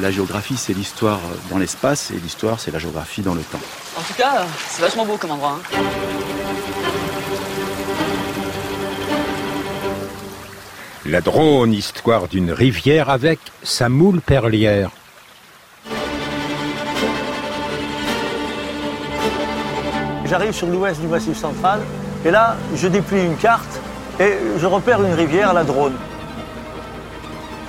La 0.00 0.12
géographie, 0.12 0.56
c'est 0.56 0.74
l'histoire 0.74 1.18
dans 1.50 1.58
l'espace 1.58 2.12
et 2.12 2.20
l'histoire, 2.20 2.60
c'est 2.60 2.70
la 2.70 2.78
géographie 2.78 3.20
dans 3.20 3.34
le 3.34 3.40
temps. 3.40 3.58
En 3.96 4.02
tout 4.02 4.14
cas, 4.16 4.46
c'est 4.68 4.80
vachement 4.80 5.04
beau 5.04 5.16
comme 5.16 5.32
endroit. 5.32 5.58
Hein. 5.58 5.78
La 11.04 11.20
drone, 11.20 11.72
histoire 11.72 12.28
d'une 12.28 12.52
rivière 12.52 13.10
avec 13.10 13.40
sa 13.64 13.88
moule 13.88 14.20
perlière. 14.20 14.90
J'arrive 20.26 20.52
sur 20.52 20.68
l'ouest 20.68 21.00
du 21.00 21.08
Massif 21.08 21.36
central 21.36 21.80
et 22.24 22.30
là, 22.30 22.56
je 22.76 22.86
déplie 22.86 23.24
une 23.24 23.36
carte 23.36 23.80
et 24.20 24.34
je 24.58 24.66
repère 24.66 25.02
une 25.02 25.14
rivière, 25.14 25.52
la 25.52 25.64
Drône. 25.64 25.94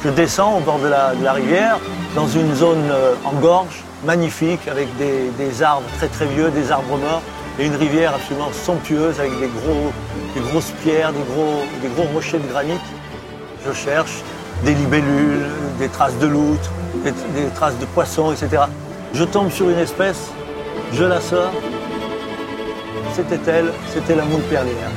Je 0.04 0.10
descends 0.10 0.58
au 0.58 0.60
bord 0.62 0.80
de 0.80 0.88
la, 0.88 1.34
rivière, 1.34 1.78
dans 2.16 2.28
une 2.28 2.56
zone 2.56 2.90
euh, 2.90 3.16
en 3.26 3.34
gorge, 3.34 3.84
magnifique, 4.06 4.66
avec 4.70 4.88
des, 4.98 5.62
arbres 5.62 5.88
très 5.98 6.08
très 6.08 6.26
vieux, 6.26 6.50
des 6.52 6.72
arbres 6.72 6.98
morts, 6.98 7.22
et 7.60 7.66
une 7.66 7.76
rivière 7.76 8.14
absolument 8.16 8.50
somptueuse 8.54 9.20
avec 9.20 9.38
des, 9.40 9.48
gros, 9.48 9.92
des 10.34 10.40
grosses 10.40 10.72
pierres, 10.82 11.12
des 11.12 11.24
gros, 11.34 11.64
des 11.82 11.90
gros 11.90 12.06
rochers 12.14 12.40
de 12.40 12.48
granit. 12.48 12.80
Je 13.68 13.74
cherche 13.74 14.24
des 14.64 14.74
libellules, 14.74 15.48
des 15.80 15.90
traces 15.90 16.18
de 16.18 16.28
loutres, 16.28 16.72
des, 17.04 17.12
des 17.12 17.50
traces 17.54 17.78
de 17.78 17.86
poissons, 17.86 18.32
etc. 18.32 18.64
Je 19.14 19.26
tombe 19.26 19.52
sur 19.52 19.70
une 19.70 19.80
espèce, 19.80 20.32
je 20.94 21.04
la 21.04 21.20
sors, 21.20 21.52
c'était 23.14 23.52
elle, 23.52 23.74
c'était 23.94 24.16
la 24.16 24.24
moule 24.24 24.44
perlière. 24.44 24.92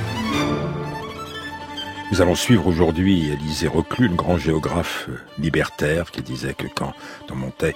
Nous 2.13 2.21
allons 2.21 2.35
suivre 2.35 2.67
aujourd'hui 2.67 3.31
Élisée 3.31 3.69
Reclus, 3.69 4.09
le 4.09 4.15
grand 4.15 4.37
géographe 4.37 5.09
libertaire 5.39 6.11
qui 6.11 6.21
disait 6.21 6.53
que 6.53 6.67
quand 6.67 6.93
on 7.31 7.35
montait 7.35 7.75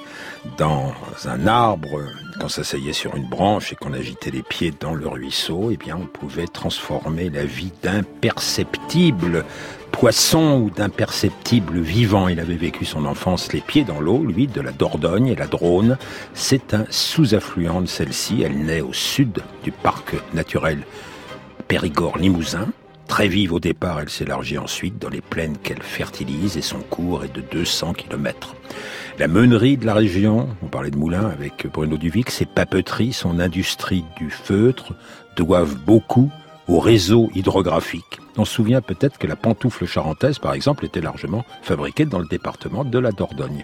dans 0.59 0.93
un 1.25 1.47
arbre, 1.47 2.03
qu'on 2.39 2.51
s'asseyait 2.51 2.93
sur 2.93 3.17
une 3.17 3.27
branche 3.27 3.73
et 3.73 3.77
qu'on 3.77 3.95
agitait 3.95 4.31
les 4.31 4.43
pieds 4.43 4.75
dans 4.79 4.93
le 4.93 5.09
ruisseau, 5.09 5.71
eh 5.73 5.79
bien 5.79 5.97
on 5.99 6.05
pouvait 6.05 6.49
transformer 6.49 7.31
la 7.31 7.47
vie 7.47 7.73
d'imperceptible 7.83 9.47
poisson 9.91 10.61
ou 10.61 10.69
d'imperceptible 10.69 11.79
vivant. 11.79 12.29
Il 12.29 12.39
avait 12.39 12.57
vécu 12.57 12.85
son 12.85 13.07
enfance 13.07 13.55
les 13.55 13.63
pieds 13.63 13.85
dans 13.85 14.01
l'eau, 14.03 14.23
lui, 14.23 14.49
de 14.49 14.61
la 14.61 14.71
Dordogne 14.73 15.29
et 15.29 15.35
la 15.35 15.47
Drône. 15.47 15.97
C'est 16.35 16.75
un 16.75 16.85
sous-affluent 16.91 17.81
de 17.81 17.87
celle-ci. 17.87 18.43
Elle 18.43 18.67
naît 18.67 18.83
au 18.83 18.93
sud 18.93 19.39
du 19.65 19.73
parc 19.73 20.15
naturel 20.35 20.83
Périgord-Limousin. 21.69 22.69
Très 23.09 23.29
vive 23.29 23.53
au 23.53 23.61
départ, 23.61 24.01
elle 24.01 24.11
s'élargit 24.11 24.59
ensuite 24.59 24.99
dans 24.99 25.09
les 25.09 25.21
plaines 25.21 25.57
qu'elle 25.59 25.83
fertilise 25.83 26.57
et 26.57 26.63
son 26.63 26.81
cours 26.81 27.25
est 27.25 27.35
de 27.35 27.41
200 27.41 27.95
km. 27.95 28.55
La 29.19 29.29
meunerie 29.29 29.77
de 29.77 29.87
la 29.87 29.95
région, 29.95 30.49
on 30.63 30.67
parlait 30.67 30.91
de 30.91 30.99
moulins 30.99 31.27
avec 31.27 31.67
Bruno 31.73 31.97
Duvic, 31.97 32.31
ses 32.31 32.45
papeteries, 32.45 33.13
son 33.13 33.39
industrie 33.39 34.05
du 34.19 34.31
feutre 34.31 34.93
doivent 35.37 35.77
beaucoup 35.87 36.31
au 36.69 36.81
réseau 36.81 37.31
hydrographique. 37.35 38.21
On 38.37 38.45
se 38.45 38.53
souvient 38.53 38.83
peut-être 38.83 39.19
que 39.19 39.27
la 39.27 39.37
pantoufle 39.37 39.87
charentaise, 39.87 40.39
par 40.39 40.53
exemple, 40.53 40.85
était 40.85 41.01
largement 41.01 41.45
fabriquée 41.63 42.05
dans 42.05 42.19
le 42.19 42.27
département 42.27 42.85
de 42.85 42.99
la 42.99 43.13
Dordogne. 43.13 43.63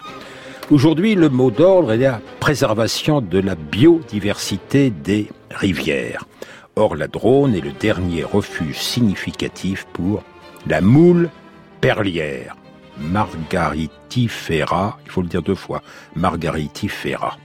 Aujourd'hui, 0.70 1.14
le 1.14 1.28
mot 1.28 1.50
d'ordre 1.50 1.92
est 1.92 1.98
la 1.98 2.20
préservation 2.40 3.20
de 3.20 3.38
la 3.38 3.56
biodiversité 3.56 4.90
des 4.90 5.28
rivières. 5.50 6.24
Or, 6.76 6.96
la 6.96 7.06
drone 7.06 7.54
est 7.54 7.60
le 7.60 7.72
dernier 7.72 8.24
refuge 8.24 8.78
significatif 8.78 9.86
pour 9.92 10.22
la 10.66 10.80
moule 10.80 11.28
perlière, 11.80 12.56
Margaritifera, 12.98 14.98
il 15.04 15.10
faut 15.10 15.22
le 15.22 15.28
dire 15.28 15.42
deux 15.42 15.54
fois, 15.54 15.82
Margaritifera. 16.14 17.36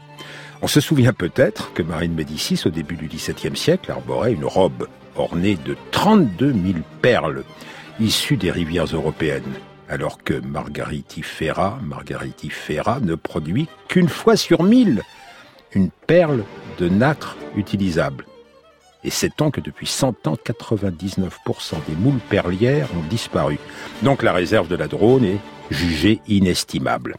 On 0.62 0.68
se 0.68 0.80
souvient 0.80 1.14
peut-être 1.14 1.74
que 1.74 1.84
Marine 1.84 2.14
Médicis, 2.14 2.62
au 2.66 2.70
début 2.70 2.96
du 2.96 3.08
XVIIe 3.08 3.56
siècle, 3.56 3.92
arborait 3.92 4.34
une 4.34 4.46
robe 4.46 4.88
ornée 5.16 5.56
de 5.56 5.76
32 5.92 6.52
000 6.52 6.64
perles 7.02 7.44
issues 8.00 8.38
des 8.38 8.52
rivières 8.52 8.86
européennes, 8.86 9.54
alors 9.90 10.24
que 10.24 10.34
Margaritifera, 10.34 11.80
Margaritifera 11.82 13.00
ne 13.02 13.16
produit 13.16 13.68
qu'une 13.88 14.10
fois 14.10 14.36
sur 14.36 14.64
mille 14.64 15.02
une 15.74 15.90
perle 15.90 16.44
de 16.80 16.90
nacre 16.90 17.36
utilisable. 17.56 18.26
Et 19.04 19.10
sait-on 19.10 19.52
que 19.52 19.62
depuis 19.62 19.88
100 19.88 20.28
ans, 20.28 20.38
99% 20.44 21.30
des 21.88 21.96
moules 21.98 22.20
perlières 22.30 22.90
ont 22.98 23.08
disparu. 23.10 23.60
Donc 24.04 24.24
la 24.24 24.34
réserve 24.34 24.68
de 24.68 24.76
la 24.76 24.88
drone 24.88 25.24
est 25.24 25.40
jugée 25.70 26.20
inestimable. 26.28 27.16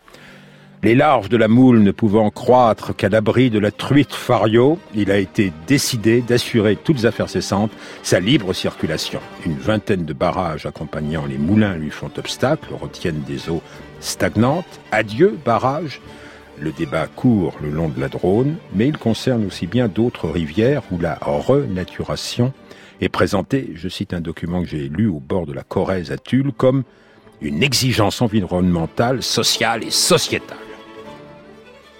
Les 0.84 0.94
larves 0.94 1.28
de 1.28 1.36
la 1.36 1.48
moule 1.48 1.80
ne 1.80 1.90
pouvant 1.90 2.30
croître 2.30 2.94
qu'à 2.94 3.08
l'abri 3.08 3.50
de 3.50 3.58
la 3.58 3.72
truite 3.72 4.14
fario, 4.14 4.78
il 4.94 5.10
a 5.10 5.18
été 5.18 5.52
décidé 5.66 6.20
d'assurer 6.20 6.76
toutes 6.76 7.04
affaires 7.04 7.28
cessantes 7.28 7.72
sa 8.04 8.20
libre 8.20 8.52
circulation. 8.52 9.18
Une 9.44 9.58
vingtaine 9.58 10.04
de 10.04 10.12
barrages 10.12 10.66
accompagnant 10.66 11.26
les 11.26 11.36
moulins 11.36 11.74
lui 11.74 11.90
font 11.90 12.12
obstacle, 12.16 12.72
retiennent 12.80 13.24
des 13.26 13.48
eaux 13.48 13.62
stagnantes. 13.98 14.78
Adieu, 14.92 15.36
barrage 15.44 16.00
le 16.60 16.72
débat 16.72 17.06
court 17.06 17.56
le 17.62 17.70
long 17.70 17.88
de 17.88 18.00
la 18.00 18.08
Drône, 18.08 18.56
mais 18.74 18.88
il 18.88 18.98
concerne 18.98 19.46
aussi 19.46 19.66
bien 19.66 19.88
d'autres 19.88 20.28
rivières 20.28 20.82
où 20.90 20.98
la 20.98 21.14
renaturation 21.14 22.52
est 23.00 23.08
présentée, 23.08 23.72
je 23.74 23.88
cite 23.88 24.12
un 24.12 24.20
document 24.20 24.62
que 24.62 24.68
j'ai 24.68 24.88
lu 24.88 25.06
au 25.06 25.20
bord 25.20 25.46
de 25.46 25.52
la 25.52 25.62
Corrèze 25.62 26.10
à 26.10 26.18
Tulle, 26.18 26.52
comme 26.52 26.82
une 27.40 27.62
exigence 27.62 28.20
environnementale, 28.20 29.22
sociale 29.22 29.84
et 29.84 29.90
sociétale. 29.90 30.58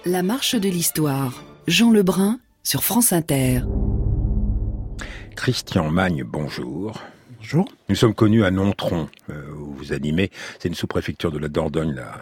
La 0.05 0.23
marche 0.23 0.57
de 0.57 0.69
l'histoire. 0.69 1.43
Jean 1.69 1.93
Lebrun 1.93 2.41
sur 2.65 2.83
France 2.83 3.13
Inter. 3.13 3.61
Christian 5.37 5.91
Magne, 5.91 6.25
bonjour. 6.27 7.01
Bonjour. 7.39 7.69
Nous 7.89 7.95
sommes 7.95 8.15
connus 8.15 8.45
à 8.45 8.51
Nontron, 8.51 9.09
euh, 9.31 9.43
où 9.53 9.73
vous 9.75 9.93
animez. 9.93 10.31
C'est 10.59 10.69
une 10.69 10.75
sous-préfecture 10.75 11.31
de 11.31 11.39
la 11.39 11.49
Dordogne, 11.49 11.95
là, 11.95 12.21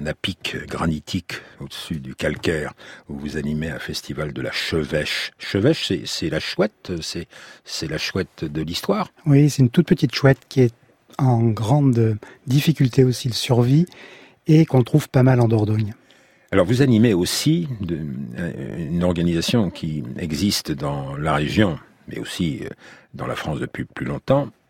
un 0.00 0.06
apic 0.06 0.56
granitique 0.66 1.34
au-dessus 1.60 2.00
du 2.00 2.14
calcaire 2.14 2.72
où 3.08 3.18
vous 3.18 3.36
animez 3.36 3.70
un 3.70 3.78
festival 3.78 4.32
de 4.32 4.42
la 4.42 4.52
chevêche. 4.52 5.32
Chevêche, 5.38 5.92
c'est 6.04 6.30
la 6.30 6.40
chouette, 6.40 6.92
c'est 7.00 7.88
la 7.88 7.98
chouette 7.98 8.44
de 8.44 8.62
l'histoire. 8.62 9.08
Oui, 9.26 9.50
c'est 9.50 9.62
une 9.62 9.70
toute 9.70 9.86
petite 9.86 10.14
chouette 10.14 10.40
qui 10.48 10.62
est 10.62 10.74
en 11.18 11.42
grande 11.44 12.18
difficulté 12.46 13.04
aussi 13.04 13.28
de 13.28 13.34
survie 13.34 13.86
et 14.46 14.66
qu'on 14.66 14.82
trouve 14.82 15.08
pas 15.08 15.22
mal 15.22 15.40
en 15.40 15.48
Dordogne. 15.48 15.94
Alors 16.52 16.66
vous 16.66 16.82
animez 16.82 17.14
aussi 17.14 17.68
une 17.88 19.02
organisation 19.02 19.70
qui 19.70 20.04
existe 20.18 20.70
dans 20.70 21.16
la 21.16 21.34
région, 21.34 21.78
mais 22.06 22.20
aussi 22.20 22.60
euh, 22.62 22.68
dans 23.12 23.26
la 23.26 23.34
France 23.34 23.58
depuis 23.58 23.84
plus 23.84 24.06
longtemps, 24.06 24.44
euh, 24.44 24.63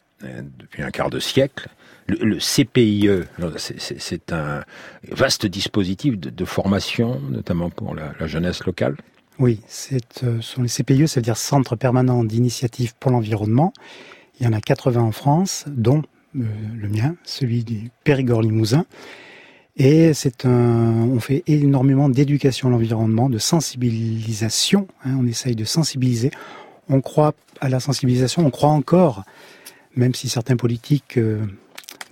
depuis 0.58 0.82
un 0.82 0.90
quart 0.90 1.10
de 1.10 1.20
siècle, 1.20 1.68
le, 2.06 2.38
CPIE, 2.38 3.08
c'est 3.56 4.32
un 4.32 4.62
vaste 5.10 5.46
dispositif 5.46 6.18
de, 6.18 6.44
formation, 6.44 7.20
notamment 7.30 7.70
pour 7.70 7.94
la, 7.94 8.26
jeunesse 8.26 8.64
locale. 8.64 8.96
Oui, 9.38 9.60
ce 9.68 9.96
euh, 10.22 10.40
sont 10.40 10.62
les 10.62 10.68
CPIE, 10.68 11.08
ça 11.08 11.18
veut 11.18 11.24
dire 11.24 11.36
Centre 11.36 11.74
permanent 11.74 12.22
d'initiative 12.22 12.94
pour 13.00 13.10
l'environnement. 13.10 13.72
Il 14.38 14.46
y 14.46 14.48
en 14.48 14.52
a 14.52 14.60
80 14.60 15.00
en 15.00 15.12
France, 15.12 15.64
dont 15.66 16.02
euh, 16.36 16.42
le 16.76 16.88
mien, 16.88 17.16
celui 17.24 17.64
du 17.64 17.90
Périgord-Limousin. 18.04 18.84
Et 19.76 20.14
c'est 20.14 20.46
un, 20.46 21.08
on 21.10 21.18
fait 21.18 21.42
énormément 21.48 22.08
d'éducation 22.08 22.68
à 22.68 22.70
l'environnement, 22.70 23.28
de 23.28 23.38
sensibilisation. 23.38 24.86
Hein, 25.04 25.16
on 25.18 25.26
essaye 25.26 25.56
de 25.56 25.64
sensibiliser. 25.64 26.30
On 26.88 27.00
croit 27.00 27.34
à 27.60 27.68
la 27.68 27.80
sensibilisation, 27.80 28.46
on 28.46 28.50
croit 28.50 28.70
encore, 28.70 29.24
même 29.96 30.14
si 30.14 30.28
certains 30.28 30.56
politiques 30.56 31.16
euh, 31.18 31.44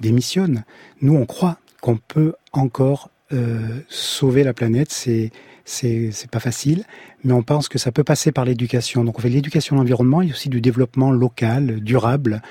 démissionne. 0.00 0.64
Nous, 1.00 1.14
on 1.14 1.26
croit 1.26 1.58
qu'on 1.80 1.96
peut 1.96 2.34
encore 2.52 3.10
euh, 3.32 3.80
sauver 3.88 4.44
la 4.44 4.54
planète. 4.54 4.92
C'est 4.92 5.30
c'est 5.64 6.30
pas 6.30 6.40
facile, 6.40 6.84
mais 7.22 7.32
on 7.32 7.42
pense 7.42 7.68
que 7.68 7.78
ça 7.78 7.92
peut 7.92 8.02
passer 8.02 8.32
par 8.32 8.44
l'éducation. 8.44 9.04
Donc 9.04 9.18
on 9.18 9.22
fait 9.22 9.28
l'éducation 9.28 9.76
à 9.76 9.78
l'environnement 9.78 10.20
et 10.20 10.30
aussi 10.30 10.48
du 10.48 10.60
développement 10.60 11.12
local, 11.12 11.80
durable, 11.80 12.42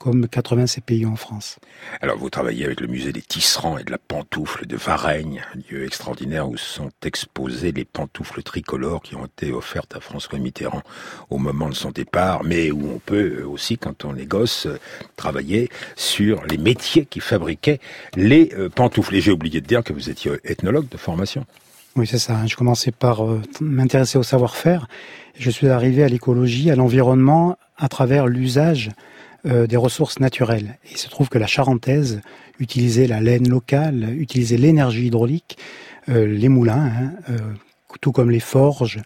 comme 0.00 0.26
80 0.28 0.64
CPI 0.64 1.04
en 1.04 1.14
France. 1.14 1.58
Alors 2.00 2.16
vous 2.16 2.30
travaillez 2.30 2.64
avec 2.64 2.80
le 2.80 2.86
musée 2.86 3.12
des 3.12 3.20
tisserands 3.20 3.76
et 3.76 3.84
de 3.84 3.90
la 3.90 3.98
pantoufle 3.98 4.66
de 4.66 4.76
Varennes, 4.76 5.40
lieu 5.70 5.84
extraordinaire 5.84 6.48
où 6.48 6.56
sont 6.56 6.88
exposées 7.04 7.70
les 7.70 7.84
pantoufles 7.84 8.42
tricolores 8.42 9.02
qui 9.02 9.14
ont 9.14 9.26
été 9.26 9.52
offertes 9.52 9.94
à 9.94 10.00
François 10.00 10.38
Mitterrand 10.38 10.82
au 11.28 11.36
moment 11.36 11.68
de 11.68 11.74
son 11.74 11.90
départ, 11.90 12.42
mais 12.44 12.70
où 12.70 12.90
on 12.90 12.98
peut 12.98 13.42
aussi, 13.42 13.76
quand 13.76 14.06
on 14.06 14.16
est 14.16 14.24
gosse, 14.24 14.66
travailler 15.16 15.68
sur 15.96 16.44
les 16.46 16.56
métiers 16.56 17.04
qui 17.04 17.20
fabriquaient 17.20 17.78
les 18.16 18.54
euh, 18.54 18.70
pantoufles. 18.70 19.16
Et 19.16 19.20
j'ai 19.20 19.32
oublié 19.32 19.60
de 19.60 19.66
dire 19.66 19.84
que 19.84 19.92
vous 19.92 20.08
étiez 20.08 20.32
ethnologue 20.44 20.88
de 20.88 20.96
formation. 20.96 21.44
Oui, 21.94 22.06
c'est 22.06 22.18
ça. 22.18 22.46
Je 22.46 22.56
commençais 22.56 22.92
par 22.92 23.22
euh, 23.26 23.42
m'intéresser 23.60 24.16
au 24.16 24.22
savoir-faire. 24.22 24.88
Je 25.38 25.50
suis 25.50 25.68
arrivé 25.68 26.02
à 26.02 26.08
l'écologie, 26.08 26.70
à 26.70 26.76
l'environnement, 26.76 27.58
à 27.76 27.88
travers 27.88 28.28
l'usage 28.28 28.90
euh, 29.46 29.66
des 29.66 29.76
ressources 29.76 30.20
naturelles. 30.20 30.78
Il 30.90 30.96
se 30.96 31.08
trouve 31.08 31.28
que 31.28 31.38
la 31.38 31.46
charentaise 31.46 32.20
utilisait 32.58 33.06
la 33.06 33.20
laine 33.20 33.48
locale, 33.48 34.14
utilisait 34.18 34.56
l'énergie 34.56 35.06
hydraulique, 35.06 35.56
les 36.08 36.48
moulins, 36.48 36.90
hein, 36.90 37.12
tout 38.00 38.10
comme 38.10 38.30
les 38.30 38.40
forges, 38.40 39.00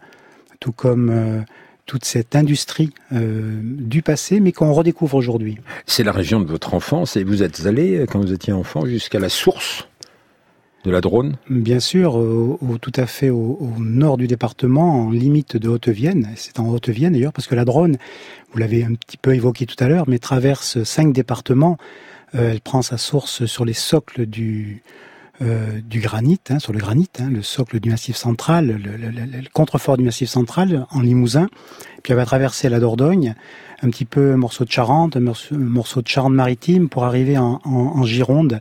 tout 0.59 0.71
comme 0.71 1.45
toute 1.85 2.03
cette 2.03 2.35
industrie 2.35 2.89
du 3.11 4.01
passé, 4.01 4.39
mais 4.39 4.51
qu'on 4.51 4.73
redécouvre 4.73 5.15
aujourd'hui. 5.15 5.59
C'est 5.85 6.03
la 6.03 6.11
région 6.11 6.39
de 6.39 6.47
votre 6.47 6.73
enfance 6.73 7.15
et 7.15 7.23
vous 7.23 7.43
êtes 7.43 7.65
allé, 7.67 8.05
quand 8.09 8.19
vous 8.19 8.33
étiez 8.33 8.53
enfant, 8.53 8.85
jusqu'à 8.85 9.19
la 9.19 9.29
source 9.29 9.87
de 10.85 10.91
la 10.91 11.01
Drône 11.01 11.37
Bien 11.49 11.79
sûr, 11.79 12.23
tout 12.79 12.91
à 12.95 13.05
fait 13.07 13.29
au, 13.29 13.73
nord 13.79 14.17
du 14.17 14.27
département, 14.27 15.05
en 15.05 15.09
limite 15.09 15.57
de 15.57 15.67
Haute-Vienne. 15.67 16.29
C'est 16.35 16.59
en 16.59 16.67
Haute-Vienne 16.69 17.13
d'ailleurs, 17.13 17.33
parce 17.33 17.47
que 17.47 17.55
la 17.55 17.65
Drône, 17.65 17.97
vous 18.53 18.59
l'avez 18.59 18.83
un 18.83 18.93
petit 18.93 19.17
peu 19.17 19.33
évoqué 19.33 19.65
tout 19.65 19.81
à 19.83 19.87
l'heure, 19.87 20.05
mais 20.07 20.19
traverse 20.19 20.83
cinq 20.83 21.11
départements. 21.11 21.77
Euh, 22.35 22.51
elle 22.51 22.61
prend 22.61 22.81
sa 22.81 22.97
source 22.97 23.45
sur 23.45 23.65
les 23.65 23.73
socles 23.73 24.25
du, 24.25 24.83
euh, 25.41 25.79
granit, 25.89 26.39
hein, 26.49 26.59
sur 26.59 26.71
le 26.71 26.79
granit, 26.79 27.09
hein, 27.19 27.29
le 27.31 27.41
socle 27.41 27.79
du 27.79 27.89
Massif 27.89 28.15
central, 28.15 28.67
le, 28.67 29.49
contrefort 29.53 29.97
du 29.97 30.03
Massif 30.03 30.29
central 30.29 30.85
en 30.91 31.01
Limousin. 31.01 31.47
Puis 32.03 32.13
elle 32.13 32.17
va 32.17 32.25
traverser 32.25 32.69
la 32.69 32.79
Dordogne, 32.79 33.33
un 33.81 33.89
petit 33.89 34.05
peu 34.05 34.33
un 34.33 34.37
morceau 34.37 34.65
de 34.65 34.71
Charente, 34.71 35.17
un 35.17 35.21
morceau, 35.21 36.01
de 36.01 36.07
Charente-Maritime 36.07 36.89
pour 36.89 37.05
arriver 37.05 37.37
en 37.37 38.03
Gironde 38.03 38.59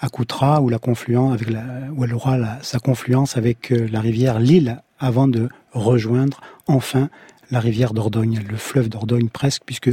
à 0.00 0.08
Coutras, 0.08 0.60
où 0.60 0.68
la 0.68 0.78
confluence 0.78 1.34
avec 1.34 1.48
où 1.94 2.04
elle 2.04 2.14
aura 2.14 2.38
sa 2.62 2.78
confluence 2.78 3.36
avec 3.36 3.72
euh, 3.72 3.88
la 3.90 4.00
rivière 4.00 4.38
Lille 4.38 4.80
avant 4.98 5.28
de 5.28 5.48
rejoindre 5.72 6.40
enfin 6.66 7.08
la 7.50 7.60
rivière 7.60 7.94
Dordogne, 7.94 8.44
le 8.48 8.56
fleuve 8.56 8.88
Dordogne 8.88 9.28
presque, 9.28 9.62
puisque 9.64 9.90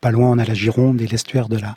pas 0.00 0.10
loin 0.10 0.30
on 0.30 0.38
a 0.38 0.44
la 0.44 0.54
Gironde 0.54 1.00
et 1.00 1.06
l'estuaire 1.06 1.48
de 1.48 1.58
la, 1.58 1.74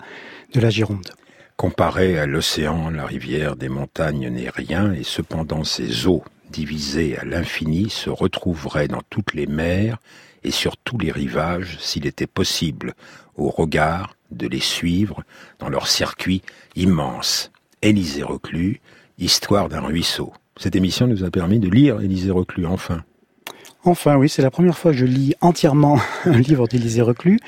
de 0.53 0.59
la 0.59 0.69
Gironde. 0.69 1.09
Comparé 1.57 2.19
à 2.19 2.25
l'océan, 2.25 2.89
la 2.89 3.05
rivière 3.05 3.55
des 3.55 3.69
montagnes 3.69 4.27
n'est 4.27 4.49
rien, 4.49 4.91
et 4.91 5.03
cependant 5.03 5.63
ses 5.63 6.05
eaux, 6.05 6.23
divisées 6.51 7.17
à 7.17 7.23
l'infini, 7.23 7.89
se 7.89 8.09
retrouveraient 8.09 8.89
dans 8.89 9.01
toutes 9.09 9.33
les 9.33 9.47
mers 9.47 9.97
et 10.43 10.51
sur 10.51 10.77
tous 10.77 10.97
les 10.97 11.11
rivages 11.11 11.77
s'il 11.79 12.05
était 12.05 12.27
possible, 12.27 12.93
au 13.35 13.49
regard, 13.49 14.15
de 14.31 14.47
les 14.47 14.59
suivre 14.59 15.23
dans 15.59 15.69
leur 15.69 15.87
circuit 15.87 16.41
immense. 16.75 17.51
Élisée 17.85 18.23
Reclus, 18.23 18.81
Histoire 19.19 19.69
d'un 19.69 19.81
ruisseau. 19.81 20.33
Cette 20.57 20.75
émission 20.75 21.05
nous 21.05 21.23
a 21.23 21.29
permis 21.29 21.59
de 21.59 21.69
lire 21.69 22.01
Élisée 22.01 22.31
Reclus, 22.31 22.65
enfin. 22.65 23.03
Enfin, 23.83 24.15
oui, 24.15 24.27
c'est 24.27 24.41
la 24.41 24.49
première 24.49 24.75
fois 24.75 24.91
que 24.91 24.97
je 24.97 25.05
lis 25.05 25.35
entièrement 25.39 25.99
un 26.25 26.39
livre 26.39 26.67
d'Élisée 26.67 27.03
Reclus. 27.03 27.39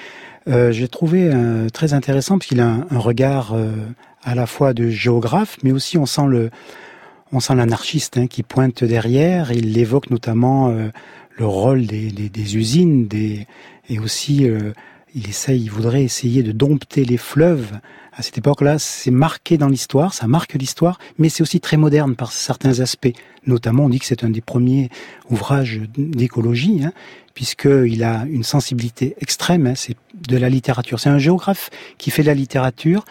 Euh, 0.47 0.71
J'ai 0.71 0.87
trouvé 0.87 1.27
euh, 1.33 1.69
très 1.69 1.93
intéressant 1.93 2.37
parce 2.37 2.45
qu'il 2.45 2.61
a 2.61 2.67
un, 2.67 2.99
regard 2.99 3.53
euh, 3.55 3.71
à 4.23 4.35
la 4.35 4.45
fois 4.45 4.75
de 4.75 4.89
géographe, 4.89 5.57
mais 5.63 5.71
aussi 5.71 5.97
on 5.97 6.05
sent 6.05 6.27
le, 6.27 6.51
on 7.31 7.39
sent 7.39 7.55
l'anarchiste 7.55 8.19
hein, 8.19 8.27
qui 8.27 8.43
pointe 8.43 8.83
derrière. 8.83 9.51
Il 9.51 9.75
évoque 9.75 10.11
notamment 10.11 10.69
le 10.69 11.45
rôle 11.47 11.87
des, 11.87 12.55
usines, 12.55 13.09
et 13.89 13.99
aussi 13.99 14.47
il 15.15 15.27
essaye, 15.27 15.63
il 15.63 15.71
voudrait 15.71 16.03
essayer 16.03 16.43
de 16.43 16.51
dompter 16.51 17.05
les 17.05 17.17
fleuves 17.17 17.71
à 18.17 18.23
cette 18.23 18.39
époque-là, 18.39 18.79
c'est 18.79 19.11
marqué 19.11 19.59
dans 19.59 19.67
l'histoire, 19.67 20.11
ça 20.15 20.25
marque 20.27 20.53
l'histoire, 20.53 20.97
mais 21.19 21.29
c'est 21.29 21.43
aussi 21.43 21.59
très 21.59 21.77
moderne 21.77 22.15
par 22.15 22.31
certains 22.31 22.79
aspects. 22.79 23.13
Notamment, 23.47 23.85
on 23.85 23.89
dit 23.89 23.99
que 23.99 24.05
c'est 24.05 24.23
un 24.23 24.29
des 24.29 24.41
premiers 24.41 24.89
ouvrages 25.29 25.81
d'écologie, 25.97 26.81
hein, 26.83 26.91
puisqu'il 27.33 28.03
a 28.03 28.25
une 28.29 28.43
sensibilité 28.43 29.15
extrême, 29.19 29.67
hein, 29.67 29.73
c'est 29.75 29.95
de 30.27 30.37
la 30.37 30.49
littérature. 30.49 30.99
C'est 30.99 31.09
un 31.09 31.19
géographe 31.19 31.69
qui 31.97 32.11
fait 32.11 32.21
de 32.21 32.27
la 32.27 32.33
littérature, 32.33 33.05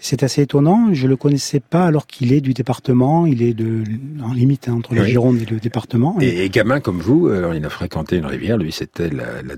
c'est 0.00 0.22
assez 0.22 0.42
étonnant. 0.42 0.88
Je 0.92 1.06
le 1.06 1.16
connaissais 1.16 1.60
pas 1.60 1.84
alors 1.84 2.06
qu'il 2.06 2.32
est 2.32 2.40
du 2.40 2.54
département. 2.54 3.26
Il 3.26 3.42
est 3.42 3.52
de 3.52 3.84
en 4.22 4.32
limite 4.32 4.68
hein, 4.68 4.72
entre 4.72 4.94
la 4.94 5.04
Gironde 5.04 5.40
et 5.42 5.44
le 5.44 5.58
département. 5.58 6.16
Et, 6.20 6.48
gamin 6.48 6.80
comme 6.80 6.98
vous, 6.98 7.28
euh, 7.28 7.52
il 7.54 7.64
a 7.64 7.68
fréquenté 7.68 8.16
une 8.16 8.24
rivière. 8.24 8.56
Lui, 8.56 8.72
c'était 8.72 9.10
la, 9.10 9.42
la. 9.42 9.56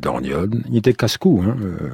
Il 0.68 0.76
était 0.76 0.92
casse-cou. 0.92 1.42
Hein, 1.46 1.56
euh, 1.62 1.88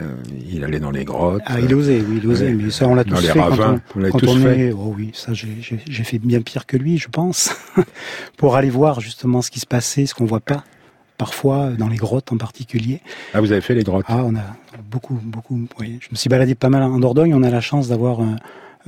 euh, 0.00 0.14
il 0.50 0.64
allait 0.64 0.80
dans 0.80 0.90
les 0.90 1.04
grottes. 1.04 1.42
Ah, 1.46 1.60
il 1.60 1.72
osait, 1.74 2.02
oui, 2.06 2.20
il 2.22 2.28
osait. 2.28 2.52
Mais 2.52 2.70
ça, 2.70 2.88
on 2.88 2.94
l'a 2.94 3.04
tous 3.04 3.20
les 3.20 3.28
fait. 3.28 3.40
Ravins, 3.40 3.80
quand 3.94 4.00
on, 4.00 4.10
quand 4.10 4.28
on 4.28 4.46
est, 4.48 4.72
oh 4.72 4.94
oui, 4.96 5.10
ça, 5.14 5.32
j'ai 5.32 6.04
fait 6.04 6.18
bien 6.18 6.40
pire 6.40 6.66
que 6.66 6.76
lui, 6.76 6.98
je 6.98 7.08
pense, 7.08 7.54
pour 8.36 8.56
aller 8.56 8.70
voir 8.70 9.00
justement 9.00 9.42
ce 9.42 9.50
qui 9.50 9.60
se 9.60 9.66
passait, 9.66 10.06
ce 10.06 10.14
qu'on 10.14 10.24
voit 10.24 10.40
pas 10.40 10.64
parfois, 11.18 11.70
dans 11.70 11.86
les 11.86 11.98
grottes 11.98 12.32
en 12.32 12.36
particulier. 12.36 13.00
Ah, 13.32 13.40
vous 13.40 13.52
avez 13.52 13.60
fait 13.60 13.76
les 13.76 13.84
grottes 13.84 14.06
Ah, 14.08 14.24
on 14.24 14.34
a 14.34 14.56
beaucoup, 14.90 15.14
beaucoup. 15.22 15.68
Oui. 15.78 15.98
Je 16.00 16.08
me 16.10 16.16
suis 16.16 16.28
baladé 16.28 16.56
pas 16.56 16.68
mal 16.68 16.82
en 16.82 16.98
Dordogne. 16.98 17.32
On 17.32 17.44
a 17.44 17.50
la 17.50 17.60
chance 17.60 17.86
d'avoir 17.86 18.18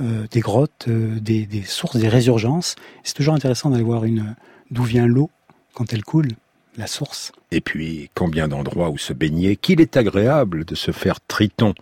euh, 0.01 0.27
des 0.29 0.41
grottes, 0.41 0.85
euh, 0.89 1.17
des, 1.21 1.47
sources, 1.65 1.95
des 1.95 2.09
résurgences. 2.09 2.75
C'est 3.03 3.13
toujours 3.13 3.35
intéressant 3.35 3.69
d'aller 3.69 3.83
voir 3.83 4.03
une 4.03 4.35
d'où 4.69 4.83
vient 4.83 5.07
l'eau 5.07 5.29
quand 5.73 5.93
elle 5.93 6.03
coule, 6.03 6.27
la 6.77 6.87
source. 6.87 7.31
Et 7.51 7.61
puis, 7.61 8.09
combien 8.13 8.49
d'endroits 8.49 8.89
où 8.89 8.97
se 8.97 9.13
baigner, 9.13 9.55
qu'il 9.55 9.79
est 9.79 9.95
agréable 9.95 10.65
de 10.65 10.75
se 10.75 10.91
faire 10.91 11.21
triton. 11.25 11.73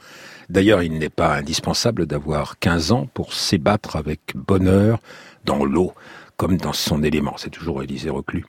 D'ailleurs, 0.50 0.84
il 0.84 1.00
n'est 1.00 1.10
pas 1.10 1.36
indispensable 1.36 2.06
d'avoir 2.06 2.60
15 2.60 2.92
ans 2.92 3.08
pour 3.16 3.34
s'ébattre 3.34 3.96
avec 3.96 4.20
bonheur 4.36 5.00
dans 5.46 5.66
l'eau, 5.66 5.94
comme 6.38 6.58
dans 6.58 6.74
son 6.74 7.04
élément. 7.04 7.36
C'est 7.38 7.50
toujours 7.50 7.84
Élisée 7.84 8.10
Reclus. 8.10 8.46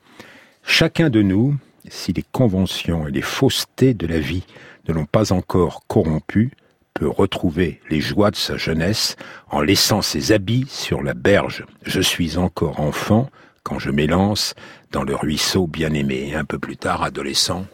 Chacun 0.62 1.10
de 1.10 1.22
nous 1.22 1.56
si 1.88 2.12
les 2.12 2.24
conventions 2.32 3.06
et 3.06 3.10
les 3.10 3.22
faussetés 3.22 3.94
de 3.94 4.06
la 4.06 4.18
vie 4.18 4.44
ne 4.88 4.94
l'ont 4.94 5.06
pas 5.06 5.32
encore 5.32 5.82
corrompu, 5.86 6.52
peut 6.94 7.08
retrouver 7.08 7.80
les 7.90 8.00
joies 8.00 8.30
de 8.30 8.36
sa 8.36 8.56
jeunesse 8.56 9.16
en 9.50 9.60
laissant 9.60 10.00
ses 10.00 10.32
habits 10.32 10.66
sur 10.68 11.02
la 11.02 11.14
berge. 11.14 11.64
Je 11.82 12.00
suis 12.00 12.38
encore 12.38 12.80
enfant 12.80 13.28
quand 13.64 13.78
je 13.78 13.90
m'élance 13.90 14.54
dans 14.92 15.02
le 15.02 15.14
ruisseau 15.14 15.66
bien-aimé, 15.66 16.34
un 16.34 16.44
peu 16.44 16.58
plus 16.58 16.76
tard 16.76 17.02
adolescent. 17.02 17.66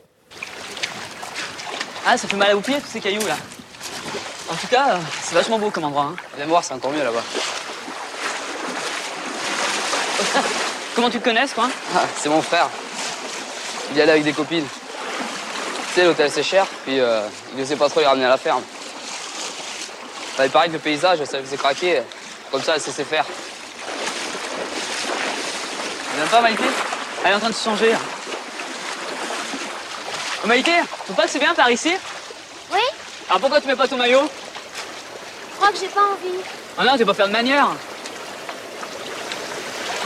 Ah, 2.07 2.17
ça 2.17 2.27
fait 2.29 2.37
mal 2.37 2.55
aux 2.57 2.61
pieds 2.61 2.81
tous 2.81 2.87
ces 2.87 3.01
cailloux 3.01 3.27
là. 3.27 3.37
En 4.51 4.55
tout 4.55 4.69
cas, 4.69 4.99
c'est 5.21 5.35
vachement 5.35 5.59
beau 5.59 5.71
comme 5.71 5.85
endroit. 5.85 6.13
Hein. 6.13 6.17
Viens 6.37 6.47
voir, 6.47 6.65
c'est 6.65 6.75
encore 6.75 6.93
mieux 6.93 7.05
là-bas. 7.05 7.23
Comment 10.95 11.11
tu 11.11 11.19
te 11.19 11.25
connais, 11.25 11.47
quoi 11.49 11.69
ah, 11.97 12.03
C'est 12.17 12.29
mon 12.29 12.43
frère. 12.43 12.69
Il 13.91 13.97
y 13.97 14.01
allait 14.01 14.13
avec 14.13 14.25
des 14.25 14.33
copines. 14.33 14.67
Tu 14.67 15.95
sais, 15.95 16.05
l'hôtel 16.05 16.31
c'est 16.31 16.43
cher, 16.43 16.67
puis 16.85 17.01
euh, 17.01 17.23
il 17.55 17.61
ne 17.61 17.65
sait 17.65 17.77
pas 17.77 17.89
trop 17.89 18.01
les 18.01 18.07
ramener 18.07 18.27
à 18.27 18.29
la 18.29 18.37
ferme. 18.37 18.63
Ça 20.37 20.47
il 20.47 20.51
paraît 20.51 20.69
que 20.69 20.75
le 20.75 20.79
paysage, 20.79 21.19
ça 21.25 21.39
faisait 21.39 21.57
craquer. 21.57 22.03
Comme 22.51 22.63
ça, 22.63 22.75
elle 22.75 22.81
sait 22.81 23.05
faire. 23.05 23.25
Viens 26.17 26.27
pas, 26.27 26.41
Maïté? 26.41 26.65
Elle 27.25 27.33
est 27.33 27.35
en 27.35 27.41
train 27.41 27.51
de 27.51 27.55
se 27.55 27.65
changer. 27.65 27.93
Oh, 30.43 30.47
Maïté, 30.47 30.73
tu 31.07 31.13
pas 31.13 31.25
que 31.25 31.31
c'est 31.31 31.39
bien 31.39 31.55
par 31.55 31.71
ici? 31.71 31.93
Oui. 32.73 32.81
Alors 33.29 33.41
pourquoi 33.41 33.61
tu 33.61 33.67
mets 33.67 33.77
pas 33.77 33.87
ton 33.87 33.97
maillot? 33.97 34.23
Je 34.23 35.57
crois 35.57 35.71
que 35.71 35.79
j'ai 35.79 35.89
pas 35.89 36.01
envie. 36.01 36.39
Ah 36.79 36.85
non, 36.85 36.93
tu 36.93 37.05
vas 37.05 37.07
pas 37.07 37.15
faire 37.15 37.29
de 37.29 37.33
manière. 37.33 37.69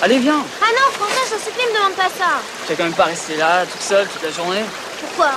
Allez, 0.02 0.18
viens. 0.18 0.42
Ah 0.60 0.66
non, 0.66 0.92
François, 0.92 1.22
je 1.30 1.34
te 1.36 1.40
supplie, 1.40 1.62
me 1.72 1.78
demande 1.78 1.96
pas 1.96 2.10
ça. 2.10 2.40
Tu 2.66 2.72
vas 2.72 2.76
quand 2.76 2.84
même 2.84 2.92
pas 2.92 3.04
rester 3.04 3.36
là, 3.36 3.64
toute 3.64 3.80
seule, 3.80 4.06
toute 4.08 4.22
la 4.22 4.30
journée. 4.30 4.64
Pourquoi? 5.00 5.30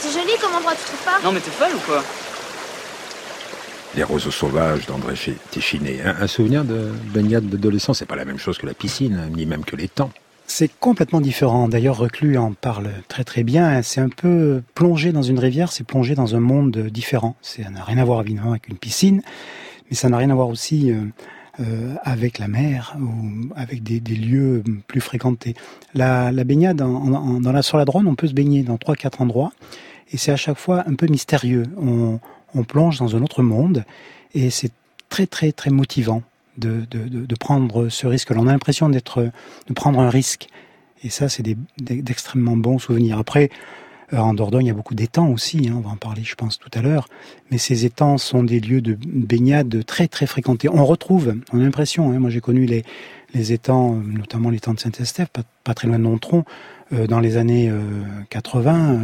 C'est 0.00 0.12
joli 0.12 0.32
comme 0.40 0.54
endroit, 0.54 0.72
tu 0.72 0.84
trouves 0.84 1.04
pas? 1.04 1.20
Non, 1.22 1.32
mais 1.32 1.40
t'es 1.40 1.50
folle 1.50 1.74
ou 1.74 1.80
quoi? 1.80 2.02
Les 3.94 4.02
roseaux 4.04 4.30
sauvages 4.30 4.86
d'André 4.86 5.14
Téchiné. 5.50 6.00
Un, 6.02 6.22
un 6.22 6.26
souvenir 6.26 6.64
de 6.64 6.92
baignade 7.12 7.48
d'adolescent, 7.48 7.94
c'est 7.94 8.06
pas 8.06 8.16
la 8.16 8.24
même 8.24 8.38
chose 8.38 8.58
que 8.58 8.66
la 8.66 8.74
piscine, 8.74 9.30
ni 9.34 9.46
même 9.46 9.64
que 9.64 9.76
les 9.76 9.88
temps. 9.88 10.10
C'est 10.46 10.70
complètement 10.78 11.20
différent. 11.20 11.68
D'ailleurs, 11.68 11.96
Reclus 11.96 12.38
en 12.38 12.52
parle 12.52 12.90
très 13.08 13.24
très 13.24 13.42
bien. 13.42 13.82
C'est 13.82 14.00
un 14.00 14.08
peu 14.08 14.62
plonger 14.74 15.12
dans 15.12 15.22
une 15.22 15.38
rivière, 15.38 15.72
c'est 15.72 15.84
plonger 15.84 16.14
dans 16.14 16.36
un 16.36 16.40
monde 16.40 16.76
différent. 16.76 17.36
Ça 17.42 17.68
n'a 17.68 17.82
rien 17.82 17.98
à 17.98 18.04
voir 18.04 18.20
évidemment 18.20 18.50
avec 18.50 18.68
une 18.68 18.76
piscine, 18.76 19.22
mais 19.90 19.96
ça 19.96 20.08
n'a 20.08 20.18
rien 20.18 20.30
à 20.30 20.34
voir 20.34 20.48
aussi 20.48 20.92
euh, 20.92 21.00
avec 22.02 22.38
la 22.38 22.48
mer 22.48 22.96
ou 23.00 23.52
avec 23.56 23.82
des, 23.82 24.00
lieux 24.14 24.62
plus 24.86 25.00
fréquentés. 25.00 25.54
La, 25.94 26.30
baignade 26.44 26.82
sur 27.62 27.78
la 27.78 27.84
drone, 27.84 28.06
on 28.06 28.14
peut 28.14 28.26
se 28.26 28.34
baigner 28.34 28.62
dans 28.62 28.76
trois 28.76 28.94
quatre 28.94 29.20
endroits 29.20 29.52
et 30.12 30.16
c'est 30.16 30.32
à 30.32 30.36
chaque 30.36 30.58
fois 30.58 30.84
un 30.86 30.94
peu 30.94 31.06
mystérieux. 31.06 31.64
On, 31.78 32.20
on 32.54 32.64
plonge 32.64 32.98
dans 32.98 33.16
un 33.16 33.22
autre 33.22 33.42
monde 33.42 33.84
et 34.34 34.50
c'est 34.50 34.72
très 35.08 35.26
très 35.26 35.52
très 35.52 35.70
motivant 35.70 36.22
de, 36.58 36.86
de, 36.90 37.08
de, 37.08 37.34
prendre 37.34 37.88
ce 37.88 38.06
risque. 38.06 38.30
On 38.34 38.46
a 38.46 38.52
l'impression 38.52 38.88
d'être 38.88 39.30
de 39.66 39.72
prendre 39.74 40.00
un 40.00 40.10
risque 40.10 40.48
et 41.04 41.10
ça 41.10 41.28
c'est 41.28 41.44
d'extrêmement 41.78 42.56
bons 42.56 42.78
souvenirs. 42.78 43.18
Après 43.18 43.50
euh, 43.50 43.85
en 44.12 44.34
Dordogne, 44.34 44.66
il 44.66 44.68
y 44.68 44.70
a 44.70 44.74
beaucoup 44.74 44.94
d'étangs 44.94 45.30
aussi, 45.32 45.68
hein, 45.68 45.74
on 45.76 45.80
va 45.80 45.90
en 45.90 45.96
parler, 45.96 46.22
je 46.22 46.34
pense, 46.34 46.58
tout 46.58 46.70
à 46.74 46.82
l'heure. 46.82 47.08
Mais 47.50 47.58
ces 47.58 47.84
étangs 47.84 48.18
sont 48.18 48.44
des 48.44 48.60
lieux 48.60 48.80
de 48.80 48.96
baignade 49.04 49.84
très, 49.84 50.08
très 50.08 50.26
fréquentés. 50.26 50.68
On 50.68 50.84
retrouve, 50.84 51.34
on 51.52 51.60
a 51.60 51.62
l'impression, 51.62 52.12
hein, 52.12 52.18
moi 52.18 52.30
j'ai 52.30 52.40
connu 52.40 52.66
les, 52.66 52.84
les 53.34 53.52
étangs, 53.52 53.94
notamment 53.94 54.50
l'étang 54.50 54.74
de 54.74 54.80
Saint-Estèphe, 54.80 55.28
pas, 55.64 55.74
très 55.74 55.88
loin 55.88 55.98
de 55.98 56.04
Nontron, 56.04 56.44
euh, 56.92 57.06
dans 57.06 57.20
les 57.20 57.36
années 57.36 57.72
80, 58.30 58.94
euh, 58.94 58.98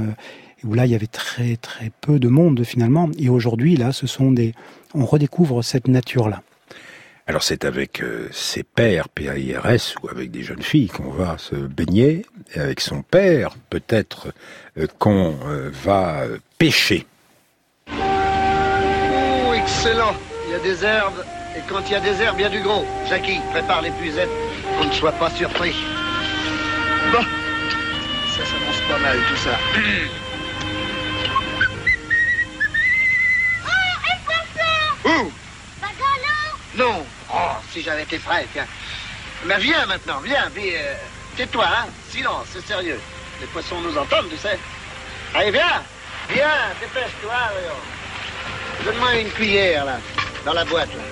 où 0.65 0.75
là, 0.75 0.87
il 0.87 0.93
y 0.93 0.95
avait 0.95 1.07
très, 1.07 1.57
très 1.57 1.91
peu 2.01 2.19
de 2.19 2.29
monde, 2.29 2.63
finalement. 2.65 3.09
Et 3.19 3.29
aujourd'hui, 3.29 3.77
là, 3.77 3.93
ce 3.93 4.07
sont 4.07 4.31
des... 4.31 4.55
On 4.95 5.05
redécouvre 5.05 5.63
cette 5.65 5.89
nature-là. 5.89 6.43
Alors 7.27 7.43
c'est 7.45 7.65
avec 7.65 8.03
euh, 8.03 8.29
ses 8.33 8.65
pères, 8.65 9.09
P-A-I-R-S, 9.09 9.95
ou 10.03 10.09
avec 10.09 10.33
des 10.33 10.43
jeunes 10.43 10.63
filles 10.63 10.89
qu'on 10.89 11.11
va 11.11 11.39
se 11.39 11.55
baigner, 11.55 12.27
et 12.55 12.59
avec 12.59 12.81
son 12.81 13.03
père, 13.03 13.55
peut-être, 13.71 14.33
euh, 14.77 14.89
qu'on 14.99 15.37
euh, 15.47 15.71
va 15.73 16.25
pêcher. 16.59 17.07
Oh, 17.89 19.53
excellent 19.55 20.17
Il 20.47 20.53
y 20.53 20.55
a 20.57 20.59
des 20.59 20.85
herbes, 20.85 21.25
et 21.57 21.61
quand 21.69 21.81
il 21.87 21.93
y 21.93 21.95
a 21.95 22.01
des 22.01 22.21
herbes, 22.21 22.37
il 22.41 22.43
y 22.43 22.47
a 22.47 22.49
du 22.49 22.61
gros. 22.61 22.85
Jackie, 23.09 23.39
prépare 23.53 23.83
l'épuisette, 23.83 24.31
qu'on 24.79 24.87
ne 24.87 24.93
soit 24.93 25.13
pas 25.13 25.31
surpris. 25.31 25.77
Bon, 27.13 27.23
ça 27.23 28.45
s'annonce 28.45 28.81
pas 28.89 28.99
mal, 28.99 29.19
tout 29.29 29.37
ça. 29.37 29.59
Où 35.05 35.42
Non 36.77 37.05
Oh, 37.33 37.57
si 37.73 37.83
j'avais 37.83 38.03
été 38.03 38.19
frais, 38.19 38.47
tiens. 38.53 38.67
Mais 39.45 39.59
viens 39.59 39.87
maintenant, 39.87 40.21
viens, 40.23 40.51
euh, 40.57 40.95
Tais-toi, 41.37 41.65
hein 41.67 41.87
Silence, 42.11 42.47
c'est 42.53 42.67
sérieux. 42.67 43.01
Les 43.41 43.47
poissons 43.49 43.81
nous 43.81 43.97
entendent, 43.97 44.29
tu 44.31 44.37
sais. 44.37 44.59
Allez, 45.35 45.51
viens 45.51 45.83
Viens, 46.31 46.47
dépêche-toi. 46.81 47.35
Donne-moi 48.85 49.17
une 49.17 49.31
cuillère, 49.31 49.85
là, 49.85 49.99
dans 50.45 50.53
la 50.53 50.65
boîte, 50.65 50.89
là. 50.89 51.03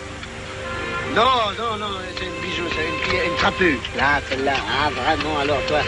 Non, 1.14 1.52
non, 1.58 1.76
non, 1.76 1.98
c'est 2.16 2.24
une 2.24 2.40
bijou, 2.40 2.64
c'est 2.74 2.86
une 2.86 3.30
une 3.32 3.36
trapue. 3.36 3.78
Là, 3.96 4.20
celle-là. 4.28 4.54
Ah, 4.54 4.90
vraiment, 4.90 5.40
alors, 5.40 5.60
toi, 5.66 5.80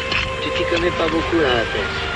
tu 0.43 0.51
t'y 0.51 0.65
connais 0.71 0.91
pas 0.91 1.09
beaucoup, 1.09 1.37
hein, 1.37 1.55
la 1.59 1.65
pêche. 1.65 2.12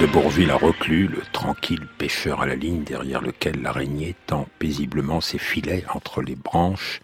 De 0.00 0.04
Bourville 0.04 0.50
à 0.50 0.56
Reclus, 0.56 1.08
le 1.08 1.22
tranquille 1.32 1.86
pêcheur 1.96 2.42
à 2.42 2.46
la 2.46 2.54
ligne 2.54 2.84
derrière 2.84 3.22
lequel 3.22 3.62
l'araignée 3.62 4.14
tend 4.26 4.46
paisiblement 4.58 5.22
ses 5.22 5.38
filets 5.38 5.84
entre 5.94 6.20
les 6.20 6.34
branches, 6.34 7.00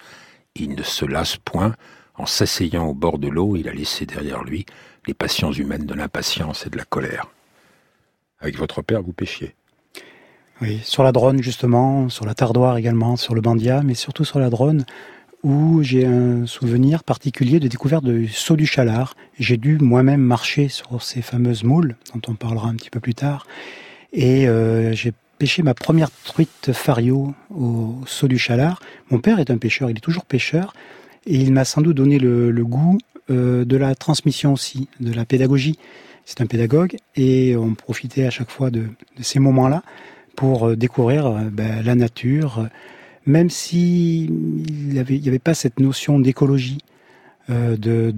il 0.55 0.75
ne 0.75 0.83
se 0.83 1.07
lasse 1.07 1.39
point. 1.39 1.75
En 2.17 2.27
s'asseyant 2.27 2.87
au 2.87 2.93
bord 2.93 3.19
de 3.19 3.29
l'eau, 3.29 3.57
il 3.57 3.67
a 3.71 3.73
laissé 3.73 4.05
derrière 4.05 4.45
lui 4.45 4.67
les 5.07 5.15
passions 5.15 5.53
humaines 5.53 5.87
de 5.87 5.95
l'impatience 5.95 6.67
et 6.67 6.71
de 6.71 6.77
la 6.77 6.85
colère. 6.85 7.29
Avec 8.41 8.59
votre 8.59 8.83
père, 8.83 9.01
vous 9.01 9.15
pêchiez? 9.15 9.55
Oui, 10.61 10.81
sur 10.85 11.03
la 11.03 11.13
drone 11.13 11.43
justement, 11.43 12.11
sur 12.11 12.27
la 12.27 12.35
tardoire 12.35 12.77
également, 12.77 13.17
sur 13.17 13.35
le 13.35 13.41
bandia, 13.41 13.83
mais 13.83 13.95
surtout 13.95 14.27
sur 14.27 14.39
la 14.39 14.51
drone, 14.51 14.85
où 15.43 15.83
j'ai 15.83 16.07
un 16.07 16.47
souvenir 16.47 17.03
particulier 17.03 17.59
de 17.59 17.67
découverte 17.67 18.05
du 18.05 18.29
saut 18.29 18.57
du 18.57 18.67
chalard. 18.67 19.15
J'ai 19.39 19.57
dû 19.57 19.79
moi-même 19.79 20.21
marcher 20.21 20.69
sur 20.69 21.03
ces 21.03 21.23
fameuses 21.23 21.65
moules, 21.65 21.97
dont 22.15 22.21
on 22.29 22.35
parlera 22.35 22.69
un 22.69 22.75
petit 22.75 22.91
peu 22.91 23.01
plus 23.01 23.15
tard, 23.15 23.47
et 24.13 24.47
euh, 24.47 24.93
j'ai 24.93 25.13
pêché 25.39 25.63
ma 25.63 25.75
première 25.75 26.11
truite 26.25 26.71
fario 26.73 27.35
au 27.51 27.97
saut 28.07 28.29
du 28.29 28.39
chalard. 28.39 28.81
Mon 29.11 29.19
père 29.19 29.41
est 29.41 29.51
un 29.51 29.59
pêcheur, 29.59 29.91
il 29.91 29.97
est 29.97 30.01
toujours 30.01 30.25
pêcheur, 30.25 30.75
et 31.27 31.37
il 31.37 31.53
m'a 31.53 31.65
sans 31.65 31.81
doute 31.81 31.97
donné 31.97 32.19
le, 32.19 32.53
goût 32.65 32.99
euh, 33.31 33.65
de 33.65 33.77
la 33.77 33.95
transmission 33.97 34.53
aussi, 34.53 34.89
de 35.01 35.13
la 35.13 35.25
pédagogie. 35.25 35.79
C'est 36.25 36.41
un 36.41 36.47
pédagogue, 36.47 36.97
et 37.17 37.57
on 37.57 37.75
profitait 37.75 38.27
à 38.27 38.31
chaque 38.31 38.51
fois 38.51 38.71
de, 38.71 38.85
ces 39.21 39.41
moments-là 39.41 39.83
pour 40.37 40.69
euh, 40.69 40.77
découvrir 40.77 41.33
ben, 41.51 41.83
la 41.85 41.97
nature, 41.97 42.69
même 43.27 43.51
si 43.51 44.25
il 44.25 44.89
n'y 44.89 44.99
avait, 44.99 45.39
pas 45.39 45.55
cette 45.55 45.81
notion 45.81 46.19
d'écologie. 46.19 46.79
Euh, 47.51 47.77
de, 47.77 48.13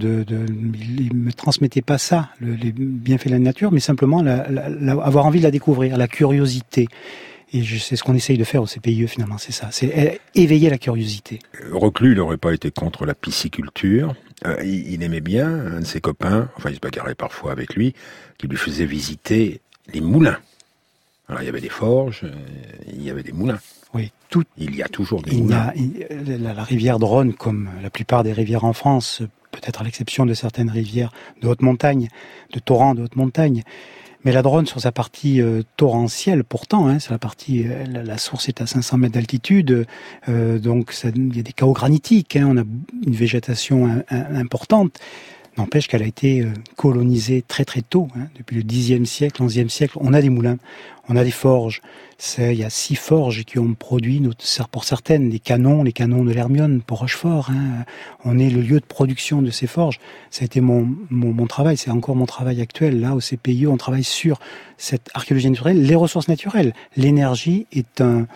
il 0.99 1.15
me 1.15 1.33
transmettait 1.33 1.81
pas 1.81 1.97
ça, 1.97 2.29
le, 2.39 2.53
les 2.53 2.71
bienfaits 2.71 3.25
de 3.25 3.31
la 3.31 3.39
nature, 3.39 3.71
mais 3.71 3.79
simplement 3.79 4.19
avoir 4.19 5.25
envie 5.25 5.39
de 5.39 5.43
la 5.43 5.51
découvrir, 5.51 5.97
la 5.97 6.07
curiosité. 6.07 6.87
Et 7.51 7.63
c'est 7.63 7.95
ce 7.95 8.03
qu'on 8.03 8.13
essaye 8.13 8.37
de 8.37 8.43
faire 8.43 8.61
au 8.61 8.65
CPIE 8.65 9.07
finalement, 9.07 9.37
c'est 9.37 9.51
ça, 9.51 9.69
c'est 9.71 10.19
éveiller 10.35 10.69
la 10.69 10.77
curiosité. 10.77 11.39
Euh, 11.61 11.69
Reclus, 11.73 12.11
il 12.11 12.17
n'aurait 12.17 12.37
pas 12.37 12.53
été 12.53 12.69
contre 12.69 13.05
la 13.05 13.15
pisciculture. 13.15 14.15
Euh, 14.45 14.57
il, 14.63 14.93
il 14.93 15.03
aimait 15.03 15.21
bien 15.21 15.47
un 15.47 15.79
de 15.79 15.85
ses 15.85 16.01
copains, 16.01 16.49
enfin 16.57 16.69
il 16.69 16.75
se 16.75 16.79
bagarrait 16.79 17.15
parfois 17.15 17.51
avec 17.51 17.75
lui, 17.75 17.93
qui 18.37 18.47
lui 18.47 18.57
faisait 18.57 18.85
visiter 18.85 19.61
les 19.93 20.01
moulins. 20.01 20.37
Alors 21.29 21.41
il 21.41 21.45
y 21.45 21.49
avait 21.49 21.61
des 21.61 21.69
forges, 21.69 22.21
euh, 22.23 22.31
il 22.87 23.03
y 23.03 23.09
avait 23.09 23.23
des 23.23 23.31
moulins. 23.31 23.59
Tout, 24.35 24.43
Il 24.57 24.75
y 24.75 24.83
a 24.83 24.89
toujours 24.89 25.21
des 25.21 25.31
Il 25.31 25.37
y 25.37 25.41
moulins. 25.43 25.57
a 25.69 25.73
il- 25.77 26.05
la, 26.43 26.53
la 26.53 26.63
rivière 26.65 26.99
Dronne, 26.99 27.31
comme 27.33 27.69
la 27.81 27.89
plupart 27.89 28.21
des 28.21 28.33
rivières 28.33 28.65
en 28.65 28.73
France, 28.73 29.21
peut-être 29.51 29.79
à 29.79 29.85
l'exception 29.85 30.25
de 30.25 30.33
certaines 30.33 30.69
rivières 30.69 31.13
de 31.41 31.47
haute 31.47 31.61
montagne, 31.61 32.09
de 32.51 32.59
torrents 32.59 32.95
de 32.95 33.03
haute 33.03 33.15
montagne. 33.15 33.63
Mais 34.25 34.33
la 34.33 34.41
Dronne, 34.41 34.65
sur 34.65 34.81
sa 34.81 34.91
partie 34.91 35.39
euh, 35.39 35.61
torrentielle, 35.77 36.43
pourtant, 36.43 36.89
hein, 36.89 36.97
la 37.09 37.17
partie, 37.17 37.63
euh, 37.65 37.85
la, 38.03 38.17
source 38.17 38.49
est 38.49 38.59
à 38.59 38.65
500 38.67 38.97
mètres 38.97 39.13
d'altitude, 39.13 39.85
euh, 40.27 40.59
donc 40.59 40.93
il 41.15 41.33
y 41.37 41.39
a 41.39 41.43
des 41.43 41.53
chaos 41.53 41.71
granitiques, 41.71 42.35
hein, 42.35 42.47
on 42.49 42.57
a 42.57 42.63
une 43.07 43.15
végétation 43.15 43.87
un- 43.87 44.03
un- 44.09 44.35
importante. 44.35 44.99
N'empêche 45.57 45.87
qu'elle 45.87 46.03
a 46.03 46.07
été 46.07 46.41
euh, 46.41 46.51
colonisée 46.75 47.41
très 47.41 47.63
très 47.63 47.81
tôt, 47.81 48.09
hein, 48.15 48.27
depuis 48.37 48.57
le 48.57 48.63
Xe 48.63 49.07
siècle, 49.09 49.43
XIe 49.43 49.69
siècle. 49.69 49.97
On 50.01 50.13
a 50.13 50.21
des 50.21 50.29
moulins, 50.29 50.57
on 51.07 51.15
a 51.15 51.23
des 51.23 51.31
forges. 51.31 51.81
Il 52.37 52.53
y 52.53 52.63
a 52.63 52.69
six 52.69 52.95
forges 52.95 53.43
qui 53.43 53.59
ont 53.59 53.73
produit, 53.73 54.21
pour 54.71 54.83
certaines, 54.83 55.29
les 55.29 55.39
canons, 55.39 55.83
les 55.83 55.91
canons 55.91 56.23
de 56.23 56.31
l'Hermione 56.31 56.81
pour 56.81 56.99
Rochefort. 56.99 57.49
Hein. 57.51 57.85
On 58.23 58.39
est 58.39 58.49
le 58.49 58.61
lieu 58.61 58.79
de 58.79 58.85
production 58.85 59.41
de 59.41 59.51
ces 59.51 59.67
forges. 59.67 59.99
Ça 60.29 60.43
a 60.43 60.45
été 60.45 60.61
mon, 60.61 60.87
mon, 61.09 61.33
mon 61.33 61.47
travail, 61.47 61.77
c'est 61.77 61.91
encore 61.91 62.15
mon 62.15 62.25
travail 62.25 62.61
actuel. 62.61 62.99
Là, 62.99 63.15
au 63.15 63.19
CPIE, 63.19 63.67
on 63.67 63.77
travaille 63.77 64.03
sur 64.03 64.39
cette 64.77 65.09
archéologie 65.13 65.49
naturelle, 65.49 65.81
les 65.81 65.95
ressources 65.95 66.27
naturelles. 66.27 66.73
L'énergie 66.95 67.67
est 67.71 68.01
un, 68.01 68.27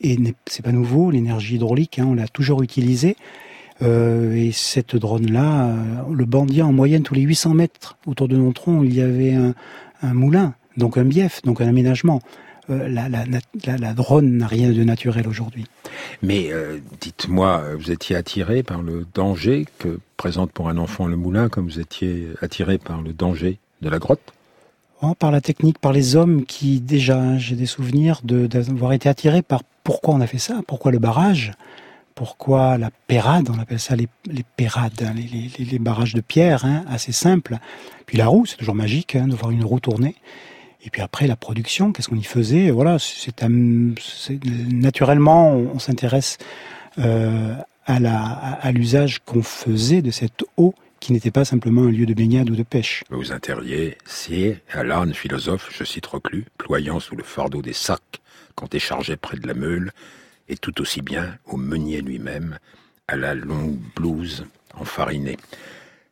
et 0.00 0.18
c'est 0.46 0.62
pas 0.62 0.72
nouveau, 0.72 1.10
l'énergie 1.10 1.56
hydraulique, 1.56 1.98
hein, 1.98 2.06
on 2.08 2.14
l'a 2.14 2.28
toujours 2.28 2.62
utilisée. 2.62 3.16
Euh, 3.82 4.34
et 4.34 4.52
cette 4.52 4.94
drone-là, 4.96 5.66
euh, 5.68 5.74
le 6.12 6.24
bandia 6.24 6.64
en 6.66 6.72
moyenne 6.72 7.02
tous 7.02 7.14
les 7.14 7.22
800 7.22 7.54
mètres 7.54 7.96
autour 8.06 8.28
de 8.28 8.36
Nontron, 8.36 8.82
il 8.84 8.94
y 8.94 9.00
avait 9.00 9.34
un, 9.34 9.54
un 10.02 10.14
moulin, 10.14 10.54
donc 10.76 10.96
un 10.96 11.04
bief, 11.04 11.42
donc 11.42 11.60
un 11.60 11.68
aménagement. 11.68 12.20
Euh, 12.70 12.88
la, 12.88 13.08
la, 13.08 13.24
la, 13.66 13.76
la 13.76 13.92
drone 13.92 14.38
n'a 14.38 14.46
rien 14.46 14.70
de 14.70 14.84
naturel 14.84 15.26
aujourd'hui. 15.28 15.66
Mais 16.22 16.50
dites-moi, 17.00 17.74
vous 17.78 17.90
étiez 17.90 18.16
attiré 18.16 18.62
par 18.62 18.80
le 18.82 19.06
danger 19.14 19.66
que 19.78 19.98
présente 20.16 20.50
pour 20.52 20.68
un 20.68 20.78
enfant 20.78 21.06
le 21.06 21.16
moulin, 21.16 21.48
comme 21.48 21.66
vous 21.66 21.80
étiez 21.80 22.28
attiré 22.40 22.78
par 22.78 23.02
le 23.02 23.12
danger 23.12 23.58
de 23.82 23.88
la 23.90 23.98
grotte? 23.98 24.32
Oh, 25.02 25.14
par 25.14 25.30
la 25.32 25.40
technique, 25.42 25.78
par 25.78 25.92
les 25.92 26.16
hommes 26.16 26.44
qui 26.46 26.80
déjà, 26.80 27.20
hein, 27.20 27.38
j'ai 27.38 27.56
des 27.56 27.66
souvenirs 27.66 28.20
de- 28.24 28.46
d'avoir 28.46 28.92
été 28.94 29.08
attirés 29.08 29.42
par 29.42 29.62
pourquoi 29.82 30.14
on 30.14 30.20
a 30.22 30.26
fait 30.26 30.38
ça, 30.38 30.60
pourquoi 30.66 30.92
le 30.92 30.98
barrage, 30.98 31.52
pourquoi 32.14 32.78
la 32.78 32.90
pérade, 33.06 33.50
on 33.50 33.58
appelle 33.58 33.80
ça 33.80 33.96
les, 33.96 34.08
les 34.26 34.44
pérades, 34.56 35.02
hein, 35.02 35.14
les, 35.14 35.78
barrages 35.78 36.14
de 36.14 36.20
pierre, 36.20 36.64
hein, 36.64 36.84
assez 36.88 37.12
simples. 37.12 37.58
Puis 38.06 38.18
la 38.18 38.26
roue, 38.26 38.46
c'est 38.46 38.56
toujours 38.56 38.74
magique 38.74 39.16
hein, 39.16 39.26
de 39.26 39.34
voir 39.34 39.50
une 39.50 39.64
roue 39.64 39.80
tourner. 39.80 40.14
Et 40.84 40.90
puis 40.90 41.02
après 41.02 41.26
la 41.26 41.36
production, 41.36 41.92
qu'est-ce 41.92 42.08
qu'on 42.08 42.16
y 42.16 42.24
faisait? 42.24 42.70
Voilà, 42.70 42.98
c'est 42.98 43.42
naturellement 44.70 45.52
on, 45.52 45.78
s'intéresse 45.78 46.38
euh, 46.98 47.54
à 47.86 48.72
l'usage 48.72 49.20
qu'on 49.24 49.42
faisait 49.42 50.02
de 50.02 50.10
cette 50.10 50.44
eau 50.56 50.74
qui 51.00 51.12
n'était 51.12 51.30
pas 51.30 51.44
simplement 51.44 51.82
un 51.82 51.90
lieu 51.90 52.06
de 52.06 52.14
baignade 52.14 52.48
ou 52.48 52.56
de 52.56 52.62
pêche. 52.62 53.04
Vous 53.10 53.30
interdiriez, 53.32 53.98
c'est 54.06 54.62
à 54.72 54.82
philosophe, 55.12 55.70
je 55.76 55.84
cite 55.84 56.06
Reclus, 56.06 56.46
ployant 56.56 56.98
sous 56.98 57.14
le 57.14 57.22
fardeau 57.22 57.60
des 57.60 57.74
sacs 57.74 58.22
quand 58.54 58.70
déchargeait 58.70 59.16
près 59.16 59.36
de 59.36 59.46
la 59.46 59.52
meule, 59.52 59.92
et 60.48 60.56
tout 60.56 60.80
aussi 60.80 61.02
bien 61.02 61.38
au 61.46 61.56
meunier 61.56 62.00
lui-même, 62.00 62.58
à 63.08 63.16
la 63.16 63.34
longue 63.34 63.78
blouse 63.96 64.46
enfarinée. 64.78 65.36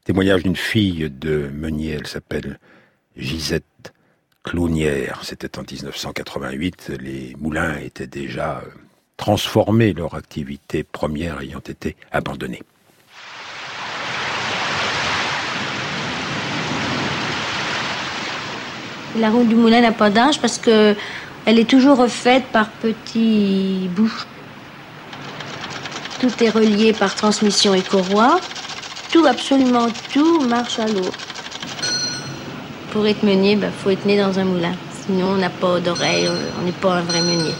Témoignage 0.05 0.43
d'une 0.43 0.57
fille 0.57 1.11
de 1.11 1.49
meunier, 1.49 1.91
elle 1.91 2.07
s'appelle 2.07 2.59
Gisette 3.17 3.93
Clounière. 4.43 5.21
C'était 5.23 5.59
en 5.59 5.63
1988. 5.63 6.93
Les 7.01 7.37
moulins 7.39 7.77
étaient 7.77 8.07
déjà 8.07 8.59
euh, 8.59 8.71
transformés, 9.17 9.93
leur 9.93 10.15
activité 10.15 10.83
première 10.83 11.41
ayant 11.41 11.61
été 11.61 11.97
abandonnée. 12.11 12.63
La 19.17 19.31
route 19.31 19.47
du 19.47 19.55
moulin 19.55 19.83
n'a 19.83 19.93
pas 19.93 20.11
d'âge 20.11 20.41
parce 20.41 20.59
que 20.59 20.97
elle 21.47 21.59
est 21.59 21.69
toujours 21.69 21.99
refaite 21.99 22.45
par 22.53 22.69
petits 22.69 23.89
bouts. 23.95 24.25
Tout 26.21 26.31
est 26.41 26.51
relié 26.51 26.93
par 26.93 27.15
transmission 27.15 27.75
et 27.75 27.83
courroie. 27.83 28.41
Tout, 29.11 29.27
absolument 29.27 29.89
tout, 30.13 30.41
marche 30.41 30.79
à 30.79 30.87
l'eau. 30.87 31.11
Pour 32.93 33.07
être 33.07 33.23
meunier, 33.25 33.53
il 33.53 33.59
ben, 33.59 33.73
faut 33.73 33.91
être 33.91 34.07
né 34.07 34.17
dans 34.17 34.39
un 34.39 34.45
moulin. 34.45 34.75
Sinon, 35.05 35.31
on 35.31 35.37
n'a 35.37 35.51
pas 35.51 35.81
d'oreille, 35.81 36.29
on 36.61 36.65
n'est 36.65 36.73
pas 36.73 36.95
un 36.95 37.03
vrai 37.03 37.21
meunier. 37.21 37.55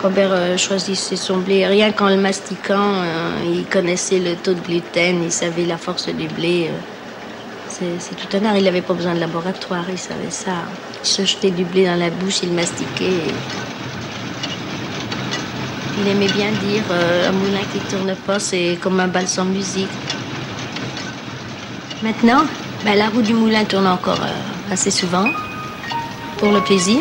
Robert 0.00 0.30
euh, 0.32 0.56
choisissait 0.56 1.16
son 1.16 1.38
blé 1.38 1.66
rien 1.66 1.90
qu'en 1.90 2.08
le 2.08 2.16
mastiquant. 2.16 3.02
euh, 3.02 3.30
il 3.44 3.64
connaissait 3.66 4.20
le 4.20 4.36
taux 4.36 4.54
de 4.54 4.60
gluten, 4.60 5.24
il 5.24 5.32
savait 5.32 5.64
la 5.64 5.76
force 5.76 6.08
du 6.08 6.28
blé. 6.28 6.70
euh. 6.70 7.96
C'est 8.00 8.16
tout 8.16 8.36
un 8.36 8.44
art. 8.44 8.56
Il 8.56 8.64
n'avait 8.64 8.80
pas 8.82 8.94
besoin 8.94 9.14
de 9.14 9.20
laboratoire, 9.20 9.84
il 9.90 9.98
savait 9.98 10.30
ça. 10.30 10.52
Il 11.02 11.06
se 11.08 11.24
jetait 11.24 11.50
du 11.50 11.64
blé 11.64 11.84
dans 11.86 11.98
la 11.98 12.10
bouche, 12.10 12.40
il 12.42 12.52
mastiquait. 12.52 13.22
Il 16.00 16.08
aimait 16.08 16.28
bien 16.28 16.50
dire 16.50 16.82
un 17.28 17.32
moulin 17.32 17.60
qui 17.72 17.78
tourne 17.80 18.14
pas, 18.26 18.38
c'est 18.38 18.78
comme 18.80 18.98
un 19.00 19.08
bal 19.08 19.26
sans 19.28 19.44
musique. 19.44 19.88
Maintenant, 22.02 22.44
ben, 22.84 22.96
la 22.96 23.08
roue 23.08 23.22
du 23.22 23.34
moulin 23.34 23.64
tourne 23.64 23.86
encore 23.86 24.20
assez 24.70 24.90
souvent, 24.90 25.26
pour 26.38 26.52
le 26.52 26.60
plaisir. 26.60 27.00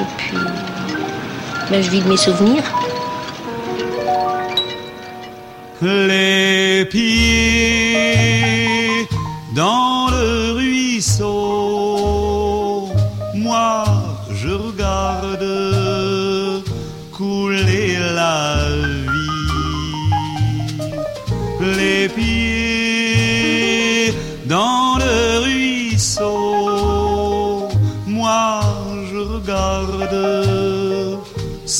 Et 0.00 0.04
puis, 0.16 0.36
ben, 1.70 1.82
je 1.82 1.90
vide 1.90 2.06
mes 2.06 2.16
souvenirs. 2.16 2.64
Les 5.82 6.84
pieds 6.90 8.26
dans 9.54 10.08
le 10.10 10.52
ruisseau, 10.52 11.63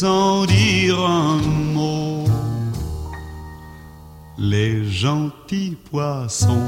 sans 0.04 0.44
dire 0.44 1.00
un 1.00 1.38
mot. 1.76 2.24
Les 4.36 4.84
gentils 4.84 5.78
poissons 5.90 6.66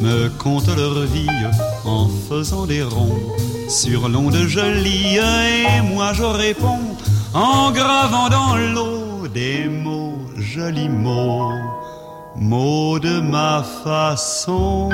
me 0.00 0.28
content 0.44 0.74
leur 0.74 0.98
vie 1.14 1.44
en 1.84 2.08
faisant 2.28 2.66
des 2.66 2.82
ronds 2.82 3.22
sur 3.68 4.08
l'onde 4.08 4.42
jolie 4.56 5.16
et 5.16 5.80
moi 5.94 6.12
je 6.12 6.24
réponds 6.24 6.88
en 7.34 7.70
gravant 7.70 8.28
dans 8.38 8.56
l'eau 8.56 9.28
des 9.28 9.68
mots, 9.68 10.18
jolis 10.36 10.88
mots, 10.88 11.52
mots 12.34 12.98
de 12.98 13.20
ma 13.20 13.64
façon. 13.84 14.90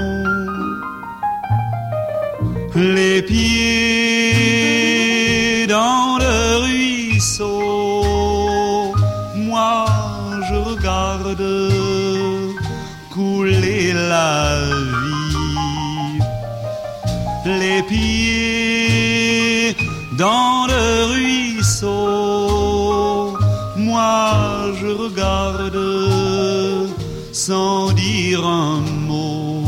Les 2.75 3.23
pieds 3.23 4.59
dans 5.69 6.19
le 6.19 6.35
ruisseau, 6.65 6.98
moi 9.35 9.87
je 10.49 10.55
regarde 10.55 11.73
couler 13.13 13.93
la 13.93 14.61
vie. 15.03 16.21
Les 17.45 17.83
pieds 17.83 19.77
dans 20.17 20.67
le 20.67 20.85
ruisseau, 21.13 21.89
moi 23.77 24.73
je 24.81 24.87
regarde 24.87 25.81
sans 27.33 27.93
dire 27.93 28.47
un 28.47 28.81
mot. 28.81 29.65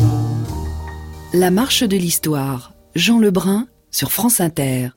La 1.32 1.50
marche 1.50 1.82
de 1.84 1.96
l'histoire. 1.96 2.72
Jean 2.96 3.18
Lebrun 3.18 3.66
sur 3.90 4.12
France 4.12 4.40
Inter. 4.40 4.90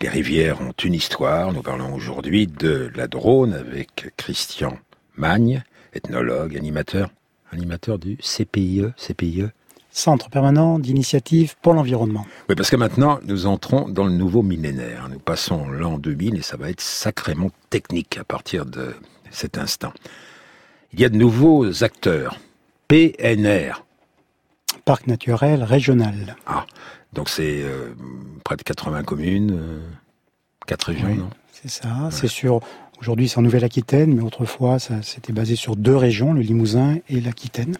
Les 0.00 0.08
rivières 0.08 0.60
ont 0.60 0.74
une 0.82 0.94
histoire. 0.94 1.52
Nous 1.52 1.62
parlons 1.62 1.94
aujourd'hui 1.94 2.46
de 2.46 2.90
la 2.94 3.06
Drône 3.06 3.54
avec 3.54 4.12
Christian 4.16 4.76
Magne, 5.16 5.62
ethnologue, 5.94 6.56
animateur, 6.56 7.10
animateur 7.52 7.98
du 7.98 8.16
CPIE, 8.16 8.86
CPIE. 8.96 9.46
Centre 9.90 10.28
permanent 10.28 10.80
d'initiative 10.80 11.54
pour 11.62 11.72
l'environnement. 11.72 12.26
Oui, 12.48 12.56
parce 12.56 12.68
que 12.68 12.74
maintenant, 12.74 13.20
nous 13.22 13.46
entrons 13.46 13.88
dans 13.88 14.04
le 14.04 14.10
nouveau 14.10 14.42
millénaire. 14.42 15.08
Nous 15.08 15.20
passons 15.20 15.68
l'an 15.68 15.98
2000 15.98 16.36
et 16.36 16.42
ça 16.42 16.56
va 16.56 16.68
être 16.68 16.80
sacrément 16.80 17.50
technique 17.70 18.18
à 18.18 18.24
partir 18.24 18.66
de 18.66 18.92
cet 19.30 19.56
instant. 19.56 19.92
Il 20.92 21.00
y 21.00 21.04
a 21.04 21.08
de 21.08 21.16
nouveaux 21.16 21.84
acteurs. 21.84 22.40
PNR. 22.88 23.84
Parc 24.84 25.06
naturel 25.06 25.62
régional. 25.62 26.36
Ah, 26.44 26.66
donc 27.14 27.28
c'est 27.28 27.62
euh, 27.62 27.94
près 28.44 28.56
de 28.56 28.62
80 28.62 29.04
communes, 29.04 29.52
euh, 29.56 29.80
4 30.66 30.84
régions, 30.84 31.08
Oui, 31.08 31.18
non? 31.18 31.30
C'est 31.52 31.70
ça. 31.70 32.08
C'est 32.10 32.28
sur. 32.28 32.60
Aujourd'hui, 33.00 33.28
c'est 33.28 33.38
en 33.38 33.42
Nouvelle-Aquitaine, 33.42 34.14
mais 34.14 34.22
autrefois, 34.22 34.78
ça 34.78 35.02
c'était 35.02 35.32
basé 35.32 35.56
sur 35.56 35.76
deux 35.76 35.96
régions, 35.96 36.32
le 36.32 36.40
Limousin 36.40 36.98
et 37.08 37.20
l'Aquitaine. 37.20 37.76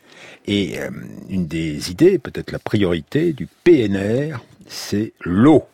Et 0.47 0.79
euh, 0.79 0.91
une 1.29 1.47
des 1.47 1.91
idées, 1.91 2.19
peut-être 2.19 2.53
la 2.53 2.59
priorité 2.59 3.33
du 3.33 3.47
PNR, 3.65 4.39
c'est 4.67 5.13
l'eau. 5.21 5.65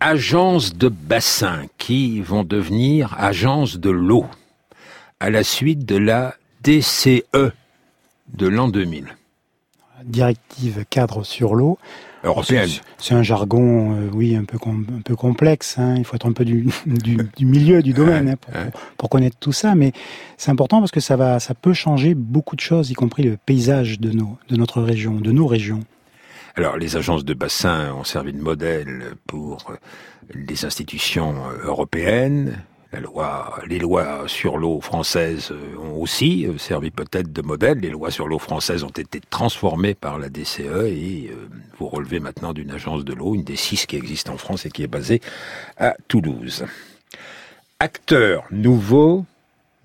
Agences 0.00 0.74
de 0.74 0.88
bassin 0.88 1.66
qui 1.78 2.20
vont 2.20 2.42
devenir 2.42 3.14
agences 3.18 3.78
de 3.78 3.90
l'eau 3.90 4.26
à 5.20 5.30
la 5.30 5.44
suite 5.44 5.84
de 5.84 5.96
la 5.96 6.34
DCE 6.62 7.52
de 8.34 8.46
l'an 8.46 8.68
2000. 8.68 9.16
Directive 10.04 10.84
cadre 10.90 11.22
sur 11.22 11.54
l'eau. 11.54 11.78
Européenne. 12.24 12.68
C'est- 12.98 13.14
un 13.14 13.22
jargon, 13.22 13.94
euh, 13.96 14.08
oui, 14.12 14.36
un 14.36 14.44
peu, 14.44 14.58
com- 14.58 14.86
un 14.96 15.00
peu 15.00 15.16
complexe. 15.16 15.76
hein. 15.78 15.94
Il 15.98 16.04
faut 16.04 16.14
être 16.16 16.26
un 16.26 16.32
peu 16.32 16.44
du, 16.44 16.68
du, 16.86 17.16
du 17.36 17.44
milieu, 17.46 17.82
du 17.82 17.92
domaine, 17.92 18.28
hein, 18.30 18.36
pour, 18.36 18.54
pour- 18.96 19.08
connaître 19.10 19.36
tout 19.40 19.52
ça. 19.52 19.74
Mais 19.74 19.92
c'est 20.38 20.50
important 20.50 20.78
parce 20.80 20.90
que 20.92 21.00
ça 21.00 21.16
va, 21.16 21.40
ça 21.40 21.54
peut 21.54 21.72
changer 21.72 22.14
beaucoup 22.14 22.54
de 22.56 22.60
choses, 22.60 22.90
y 22.90 22.94
compris 22.94 23.22
le 23.24 23.36
paysage 23.36 23.98
de 24.00 24.10
nos, 24.12 24.38
de 24.48 24.56
notre 24.56 24.80
région, 24.82 25.14
de 25.14 25.32
nos 25.32 25.46
régions. 25.46 25.80
Alors, 26.54 26.76
les 26.76 26.96
agences 26.96 27.24
de 27.24 27.32
bassin 27.34 27.92
ont 27.94 28.04
servi 28.04 28.32
de 28.34 28.40
modèle 28.40 29.14
pour 29.26 29.72
les 30.34 30.64
institutions 30.66 31.34
européennes. 31.64 32.58
La 32.92 33.00
loi, 33.00 33.58
les 33.66 33.78
lois 33.78 34.24
sur 34.26 34.58
l'eau 34.58 34.82
françaises 34.82 35.50
euh, 35.50 35.78
ont 35.78 35.98
aussi 35.98 36.46
euh, 36.46 36.58
servi 36.58 36.90
peut-être 36.90 37.32
de 37.32 37.40
modèle. 37.40 37.78
Les 37.78 37.88
lois 37.88 38.10
sur 38.10 38.28
l'eau 38.28 38.38
françaises 38.38 38.84
ont 38.84 38.88
été 38.90 39.18
transformées 39.30 39.94
par 39.94 40.18
la 40.18 40.28
DCE 40.28 40.60
et 40.60 41.30
euh, 41.32 41.48
vous 41.78 41.88
relevez 41.88 42.20
maintenant 42.20 42.52
d'une 42.52 42.70
agence 42.70 43.02
de 43.06 43.14
l'eau, 43.14 43.34
une 43.34 43.44
des 43.44 43.56
six 43.56 43.86
qui 43.86 43.96
existe 43.96 44.28
en 44.28 44.36
France 44.36 44.66
et 44.66 44.70
qui 44.70 44.82
est 44.82 44.88
basée 44.88 45.22
à 45.78 45.94
Toulouse. 46.06 46.66
Acteur 47.80 48.44
nouveau, 48.50 49.24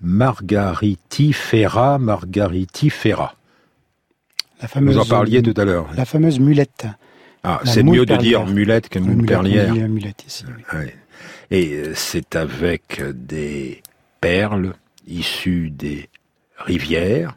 Margaritifera, 0.02 1.98
Margaritifera. 1.98 3.36
La 4.60 4.68
fameuse, 4.68 4.96
Vous 4.96 5.00
en 5.00 5.06
parliez 5.06 5.42
tout 5.42 5.54
à 5.56 5.64
l'heure. 5.64 5.86
La 5.96 6.04
fameuse 6.04 6.40
mulette. 6.40 6.86
Ah, 7.42 7.60
c'est 7.64 7.82
mieux 7.82 8.04
de 8.04 8.16
dire 8.16 8.44
mulette 8.46 8.90
que 8.90 8.98
moule 8.98 9.24
perlière. 9.24 9.72
mulette 9.88 10.24
ici, 10.26 10.44
oui. 10.46 10.78
Ouais. 10.78 10.94
Et 11.50 11.74
euh, 11.74 11.92
c'est 11.94 12.36
avec 12.36 13.02
des 13.02 13.82
perles 14.20 14.74
issues 15.06 15.70
des 15.70 16.08
rivières 16.58 17.36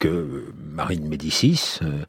que 0.00 0.52
Marie 0.56 0.98
de 0.98 1.06
Médicis 1.06 1.78
euh, 1.82 2.04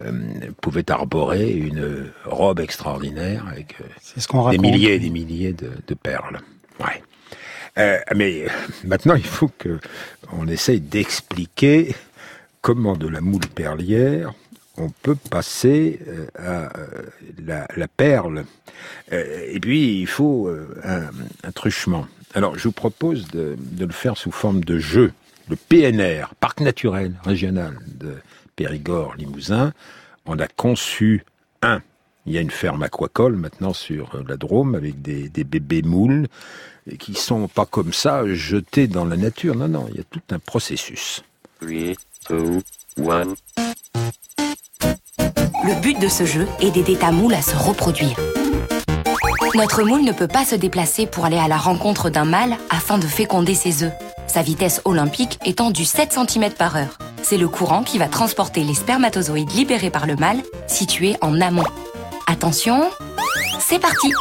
euh, 0.00 0.50
pouvait 0.60 0.90
arborer 0.90 1.50
une 1.52 2.10
robe 2.24 2.60
extraordinaire 2.60 3.46
avec 3.48 3.76
ce 4.00 4.26
qu'on 4.28 4.48
des 4.50 4.58
milliers 4.58 4.94
et 4.94 4.98
des 4.98 5.10
milliers 5.10 5.52
de, 5.52 5.70
de 5.86 5.94
perles. 5.94 6.40
Ouais. 6.80 7.02
Euh, 7.78 7.98
mais 8.14 8.46
maintenant, 8.84 9.14
il 9.14 9.24
faut 9.24 9.50
que 9.58 9.78
on 10.32 10.48
essaye 10.48 10.80
d'expliquer 10.80 11.94
comment 12.60 12.96
de 12.96 13.08
la 13.08 13.20
moule 13.20 13.46
perlière 13.46 14.32
on 14.78 14.90
peut 14.90 15.16
passer 15.16 15.98
euh, 16.06 16.26
à 16.38 16.78
euh, 16.78 17.66
la, 17.76 17.88
perle. 17.88 18.44
Euh, 19.12 19.46
et 19.50 19.60
puis, 19.60 20.00
il 20.00 20.06
faut 20.06 20.50
un, 20.84 21.52
truchement. 21.52 22.06
Alors, 22.34 22.56
je 22.58 22.64
vous 22.64 22.72
propose 22.72 23.28
de, 23.28 23.56
le 23.78 23.92
faire 23.92 24.16
sous 24.16 24.30
forme 24.30 24.64
de 24.64 24.78
jeu. 24.78 25.12
Le 25.48 25.56
PNR, 25.56 26.34
Parc 26.40 26.60
naturel 26.60 27.14
régional 27.24 27.78
de 27.86 28.16
Périgord-Limousin, 28.56 29.72
on 30.26 30.38
a 30.38 30.46
conçu 30.46 31.24
un. 31.62 31.80
Il 32.26 32.34
y 32.34 32.38
a 32.38 32.42
une 32.42 32.50
ferme 32.50 32.82
aquacole 32.82 33.36
maintenant 33.36 33.72
sur 33.72 34.22
la 34.28 34.36
Drôme 34.36 34.74
avec 34.74 35.00
des, 35.00 35.30
bébés 35.44 35.80
moules 35.80 36.28
qui 36.98 37.14
sont 37.14 37.48
pas 37.48 37.64
comme 37.64 37.94
ça 37.94 38.22
jetés 38.26 38.86
dans 38.86 39.06
la 39.06 39.16
nature. 39.16 39.54
Non, 39.54 39.68
non, 39.68 39.86
il 39.90 39.96
y 39.96 40.00
a 40.00 40.04
tout 40.04 40.20
un 40.30 40.38
processus. 40.38 41.24
Le 45.64 45.74
but 45.80 45.98
de 45.98 46.08
ce 46.08 46.24
jeu 46.24 46.46
est 46.60 46.70
d'aider 46.70 46.96
ta 46.96 47.10
moule 47.10 47.34
à 47.34 47.42
se 47.42 47.56
reproduire. 47.56 48.16
Notre 49.54 49.82
moule 49.82 50.02
ne 50.02 50.12
peut 50.12 50.28
pas 50.28 50.44
se 50.44 50.54
déplacer 50.54 51.06
pour 51.06 51.24
aller 51.24 51.38
à 51.38 51.48
la 51.48 51.56
rencontre 51.56 52.10
d'un 52.10 52.24
mâle 52.24 52.56
afin 52.70 52.96
de 52.96 53.06
féconder 53.06 53.54
ses 53.54 53.82
œufs. 53.82 53.92
Sa 54.28 54.42
vitesse 54.42 54.80
olympique 54.84 55.38
étant 55.44 55.70
du 55.70 55.84
7 55.84 56.12
cm 56.12 56.52
par 56.52 56.76
heure. 56.76 56.98
C'est 57.22 57.38
le 57.38 57.48
courant 57.48 57.82
qui 57.82 57.98
va 57.98 58.06
transporter 58.08 58.62
les 58.62 58.74
spermatozoïdes 58.74 59.52
libérés 59.52 59.90
par 59.90 60.06
le 60.06 60.16
mâle, 60.16 60.38
situés 60.68 61.16
en 61.22 61.40
amont. 61.40 61.64
Attention, 62.26 62.88
c'est 63.58 63.80
parti 63.80 64.12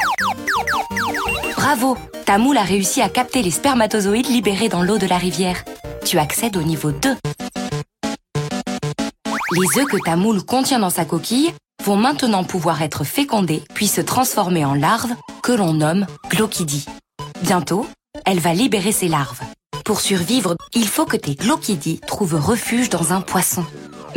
Bravo 1.55 1.97
Ta 2.25 2.37
moule 2.37 2.57
a 2.57 2.63
réussi 2.63 3.01
à 3.01 3.09
capter 3.09 3.41
les 3.43 3.51
spermatozoïdes 3.51 4.29
libérés 4.29 4.69
dans 4.69 4.81
l'eau 4.81 4.97
de 4.97 5.07
la 5.07 5.17
rivière. 5.17 5.63
Tu 6.03 6.17
accèdes 6.17 6.57
au 6.57 6.63
niveau 6.63 6.91
2. 6.91 7.15
Les 9.51 9.79
œufs 9.79 9.87
que 9.87 10.03
ta 10.03 10.17
moule 10.17 10.43
contient 10.43 10.79
dans 10.79 10.89
sa 10.89 11.05
coquille 11.05 11.53
vont 11.85 11.95
maintenant 11.95 12.43
pouvoir 12.43 12.81
être 12.81 13.05
fécondés 13.05 13.63
puis 13.73 13.87
se 13.87 14.01
transformer 14.01 14.65
en 14.65 14.73
larves 14.73 15.15
que 15.41 15.53
l'on 15.53 15.73
nomme 15.73 16.05
glochidie. 16.29 16.85
Bientôt, 17.43 17.85
elle 18.25 18.39
va 18.39 18.53
libérer 18.53 18.91
ses 18.91 19.07
larves. 19.07 19.39
Pour 19.85 20.01
survivre, 20.01 20.57
il 20.73 20.85
faut 20.85 21.05
que 21.05 21.15
tes 21.15 21.35
glochidies 21.35 22.01
trouvent 22.05 22.35
refuge 22.35 22.89
dans 22.89 23.13
un 23.13 23.21
poisson. 23.21 23.65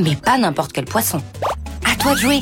Mais 0.01 0.17
pas 0.17 0.37
n'importe 0.37 0.73
quel 0.73 0.85
poisson. 0.85 1.23
À 1.89 1.95
toi 1.95 2.15
de 2.15 2.19
jouer 2.19 2.41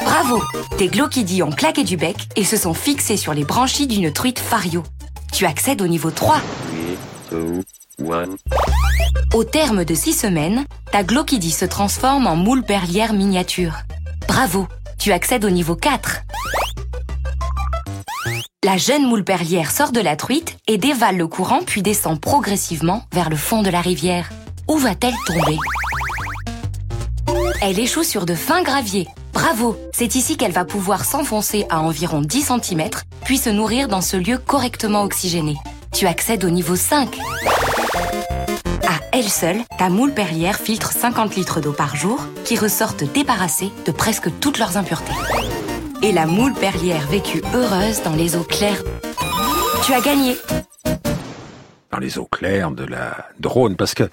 Bravo 0.00 0.42
Tes 0.78 0.88
glochidies 0.88 1.42
ont 1.42 1.50
claqué 1.52 1.84
du 1.84 1.98
bec 1.98 2.16
et 2.34 2.44
se 2.44 2.56
sont 2.56 2.72
fixés 2.72 3.18
sur 3.18 3.34
les 3.34 3.44
branchies 3.44 3.86
d'une 3.86 4.10
truite 4.10 4.38
fario. 4.38 4.84
Tu 5.34 5.44
accèdes 5.44 5.82
au 5.82 5.86
niveau 5.86 6.10
3. 6.10 6.40
Au 9.34 9.44
terme 9.44 9.84
de 9.84 9.94
6 9.94 10.12
semaines, 10.12 10.64
ta 10.92 11.02
glochidie 11.02 11.50
se 11.50 11.64
transforme 11.64 12.26
en 12.26 12.36
moule 12.36 12.62
perlière 12.62 13.12
miniature. 13.12 13.74
Bravo 14.26 14.66
Tu 14.98 15.12
accèdes 15.12 15.44
au 15.44 15.50
niveau 15.50 15.76
4. 15.76 16.22
La 18.64 18.76
jeune 18.76 19.06
moule 19.06 19.24
perlière 19.24 19.70
sort 19.70 19.92
de 19.92 20.00
la 20.00 20.16
truite 20.16 20.56
et 20.66 20.78
dévale 20.78 21.16
le 21.16 21.26
courant 21.26 21.60
puis 21.64 21.82
descend 21.82 22.20
progressivement 22.20 23.02
vers 23.12 23.30
le 23.30 23.36
fond 23.36 23.62
de 23.62 23.70
la 23.70 23.80
rivière. 23.80 24.30
Où 24.66 24.76
va-t-elle 24.76 25.14
tomber 25.26 25.56
Elle 27.62 27.78
échoue 27.78 28.04
sur 28.04 28.26
de 28.26 28.34
fins 28.34 28.62
graviers. 28.62 29.08
Bravo 29.32 29.76
C'est 29.92 30.14
ici 30.14 30.36
qu'elle 30.36 30.52
va 30.52 30.64
pouvoir 30.64 31.04
s'enfoncer 31.04 31.66
à 31.70 31.80
environ 31.80 32.20
10 32.20 32.52
cm 32.62 32.88
puis 33.24 33.38
se 33.38 33.50
nourrir 33.50 33.88
dans 33.88 34.00
ce 34.00 34.16
lieu 34.16 34.38
correctement 34.38 35.02
oxygéné. 35.02 35.56
Tu 35.92 36.06
accèdes 36.06 36.44
au 36.44 36.50
niveau 36.50 36.76
5. 36.76 37.18
À 38.86 39.00
elle 39.12 39.28
seule, 39.28 39.58
ta 39.78 39.88
moule 39.88 40.12
perlière 40.12 40.56
filtre 40.56 40.92
50 40.92 41.36
litres 41.36 41.60
d'eau 41.60 41.72
par 41.72 41.96
jour 41.96 42.20
qui 42.44 42.56
ressortent 42.56 43.04
débarrassées 43.12 43.70
de 43.86 43.92
presque 43.92 44.30
toutes 44.40 44.58
leurs 44.58 44.76
impuretés 44.76 45.12
et 46.02 46.12
la 46.12 46.26
moule 46.26 46.54
perlière 46.54 47.06
vécut 47.08 47.42
heureuse 47.54 48.02
dans 48.02 48.14
les 48.14 48.36
eaux 48.36 48.44
claires. 48.44 48.82
Tu 49.84 49.92
as 49.92 50.00
gagné 50.00 50.36
Dans 51.90 51.98
les 51.98 52.18
eaux 52.18 52.28
claires 52.30 52.70
de 52.70 52.84
la 52.84 53.26
drone, 53.40 53.76
parce 53.76 53.94
que 53.94 54.08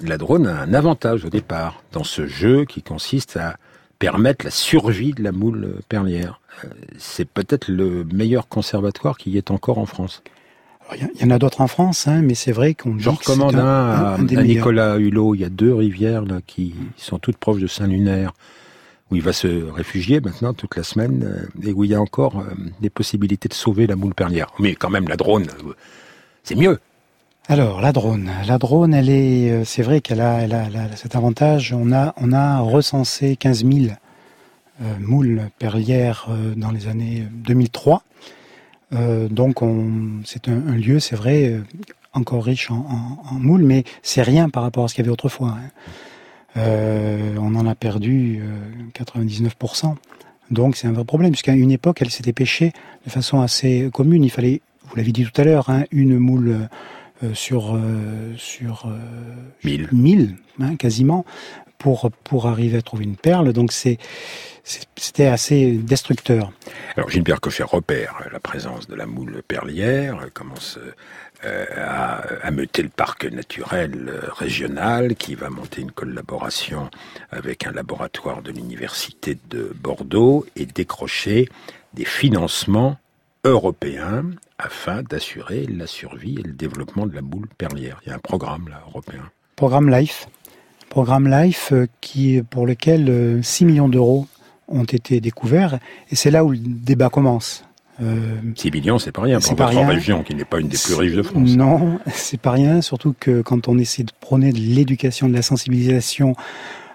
la 0.00 0.16
drone 0.16 0.46
a 0.46 0.60
un 0.60 0.74
avantage 0.74 1.24
au 1.24 1.30
départ 1.30 1.82
dans 1.92 2.04
ce 2.04 2.26
jeu 2.26 2.64
qui 2.64 2.82
consiste 2.82 3.36
à 3.36 3.56
permettre 3.98 4.44
la 4.44 4.50
survie 4.50 5.12
de 5.12 5.22
la 5.22 5.32
moule 5.32 5.80
perlière. 5.88 6.40
Euh, 6.64 6.68
c'est 6.98 7.28
peut-être 7.28 7.68
le 7.68 8.04
meilleur 8.04 8.48
conservatoire 8.48 9.16
qui 9.16 9.30
y 9.30 9.38
est 9.38 9.50
encore 9.50 9.78
en 9.78 9.86
France. 9.86 10.22
Il 10.92 11.22
y 11.22 11.24
en 11.24 11.30
a 11.30 11.38
d'autres 11.38 11.60
en 11.60 11.66
France, 11.66 12.06
hein, 12.06 12.20
mais 12.22 12.34
c'est 12.34 12.52
vrai 12.52 12.74
qu'on 12.74 12.98
Je 12.98 13.08
recommande 13.08 13.56
un, 13.56 14.16
à, 14.16 14.18
Nicolas 14.18 14.96
Hulot. 14.96 15.34
Il 15.34 15.40
y 15.40 15.44
a 15.44 15.48
deux 15.48 15.72
rivières 15.72 16.24
là, 16.24 16.40
qui 16.46 16.74
sont 16.96 17.18
toutes 17.18 17.38
proches 17.38 17.60
de 17.60 17.66
Saint-Lunaire 17.66 18.32
où 19.10 19.16
il 19.16 19.22
va 19.22 19.32
se 19.32 19.70
réfugier 19.70 20.20
maintenant 20.20 20.54
toute 20.54 20.76
la 20.76 20.82
semaine 20.82 21.22
euh, 21.24 21.68
et 21.68 21.72
où 21.72 21.84
il 21.84 21.90
y 21.90 21.94
a 21.94 22.00
encore 22.00 22.40
euh, 22.40 22.54
des 22.80 22.90
possibilités 22.90 23.48
de 23.48 23.54
sauver 23.54 23.86
la 23.86 23.96
moule 23.96 24.14
perlière. 24.14 24.48
Mais 24.58 24.74
quand 24.74 24.90
même, 24.90 25.08
la 25.08 25.16
drone, 25.16 25.46
euh, 25.66 25.74
c'est 26.42 26.54
mieux. 26.54 26.78
Alors 27.46 27.82
la 27.82 27.92
drone, 27.92 28.30
la 28.46 28.56
drone, 28.56 28.94
elle 28.94 29.10
est, 29.10 29.64
c'est 29.66 29.82
vrai 29.82 30.00
qu'elle 30.00 30.22
a, 30.22 30.40
elle 30.40 30.54
a, 30.54 30.96
cet 30.96 31.14
avantage. 31.14 31.74
On 31.76 31.92
a, 31.92 32.14
on 32.16 32.32
a 32.32 32.60
recensé 32.60 33.36
15 33.36 33.66
000 33.66 33.94
moules 34.98 35.42
perlières 35.58 36.26
dans 36.56 36.70
les 36.70 36.88
années 36.88 37.28
2003. 37.30 38.02
Donc 38.92 39.60
c'est 40.24 40.48
un, 40.48 40.76
lieu, 40.76 41.00
c'est 41.00 41.16
vrai, 41.16 41.60
encore 42.12 42.44
riche 42.44 42.70
en, 42.70 42.86
en, 43.30 43.34
moules, 43.34 43.64
mais 43.64 43.84
c'est 44.02 44.22
rien 44.22 44.48
par 44.48 44.62
rapport 44.62 44.84
à 44.84 44.88
ce 44.88 44.94
qu'il 44.94 45.04
y 45.04 45.06
avait 45.06 45.12
autrefois. 45.12 45.56
Hein. 45.58 45.70
Euh, 46.56 47.36
on 47.38 47.54
en 47.54 47.66
a 47.66 47.74
perdu 47.74 48.42
99%. 48.94 49.86
Euh, 49.86 49.94
Donc 50.50 50.76
c'est 50.76 50.86
un 50.86 50.92
vrai 50.92 51.04
problème, 51.04 51.32
puisqu'à 51.32 51.54
une 51.54 51.70
époque, 51.70 51.98
elle 52.00 52.10
s'était 52.10 52.32
pêchée 52.32 52.72
de 53.04 53.10
façon 53.10 53.40
assez 53.40 53.90
commune. 53.92 54.24
Il 54.24 54.30
fallait, 54.30 54.60
vous 54.88 54.96
l'avez 54.96 55.12
dit 55.12 55.24
tout 55.24 55.40
à 55.40 55.44
l'heure, 55.44 55.68
hein, 55.70 55.84
une 55.90 56.18
moule 56.18 56.68
euh, 57.22 57.34
sur 57.34 57.78
sur 58.36 58.88
1000, 59.64 60.36
hein, 60.60 60.76
quasiment 60.76 61.24
pour 61.78 62.10
pour 62.22 62.46
arriver 62.46 62.78
à 62.78 62.82
trouver 62.82 63.04
une 63.04 63.16
perle. 63.16 63.52
Donc 63.52 63.72
c'est 63.72 63.98
c'était 64.62 65.26
assez 65.26 65.72
destructeur. 65.72 66.52
Alors 66.96 67.10
Gilbert 67.10 67.40
Cochet 67.40 67.64
repère 67.64 68.28
la 68.32 68.40
présence 68.40 68.86
de 68.86 68.94
la 68.94 69.06
moule 69.06 69.42
perlière, 69.46 70.26
commence 70.32 70.78
euh, 71.44 71.66
à 71.76 72.20
ameuter 72.42 72.82
le 72.82 72.88
parc 72.88 73.24
naturel 73.24 74.08
euh, 74.08 74.20
régional 74.32 75.14
qui 75.14 75.34
va 75.34 75.50
monter 75.50 75.82
une 75.82 75.90
collaboration 75.90 76.90
avec 77.30 77.66
un 77.66 77.72
laboratoire 77.72 78.40
de 78.40 78.50
l'université 78.50 79.36
de 79.50 79.74
Bordeaux 79.74 80.46
et 80.56 80.64
décrocher 80.64 81.48
des 81.92 82.04
financements 82.04 82.96
européens 83.44 84.24
afin 84.58 85.02
d'assurer 85.02 85.66
la 85.66 85.86
survie 85.86 86.38
et 86.38 86.42
le 86.42 86.52
développement 86.52 87.06
de 87.06 87.14
la 87.14 87.22
boule 87.22 87.48
perlière. 87.58 88.00
Il 88.06 88.08
y 88.08 88.12
a 88.12 88.14
un 88.14 88.20
programme 88.20 88.70
européen. 88.88 89.30
Programme 89.56 89.90
LIFE. 89.90 90.28
Programme 90.88 91.28
LIFE 91.28 91.72
euh, 91.72 91.86
qui, 92.00 92.42
pour 92.48 92.66
lequel 92.66 93.40
6 93.42 93.64
millions 93.66 93.88
d'euros 93.88 94.26
ont 94.68 94.84
été 94.84 95.20
découverts 95.20 95.78
et 96.10 96.16
c'est 96.16 96.30
là 96.30 96.44
où 96.44 96.52
le 96.52 96.58
débat 96.58 97.08
commence. 97.08 97.64
6 97.98 98.02
euh, 98.04 98.70
millions, 98.72 98.98
c'est 98.98 99.12
pas 99.12 99.22
rien 99.22 99.38
pour 99.38 99.54
votre 99.54 99.86
région 99.86 100.24
qui 100.24 100.34
n'est 100.34 100.44
pas 100.44 100.58
une 100.58 100.68
des 100.68 100.76
plus 100.76 100.94
riches 100.94 101.14
de 101.14 101.22
France. 101.22 101.50
Non, 101.50 102.00
c'est 102.12 102.40
pas 102.40 102.50
rien, 102.50 102.80
surtout 102.80 103.14
que 103.18 103.40
quand 103.40 103.68
on 103.68 103.78
essaie 103.78 104.02
de 104.02 104.10
prôner 104.20 104.52
de 104.52 104.58
l'éducation, 104.58 105.28
de 105.28 105.34
la 105.34 105.42
sensibilisation 105.42 106.34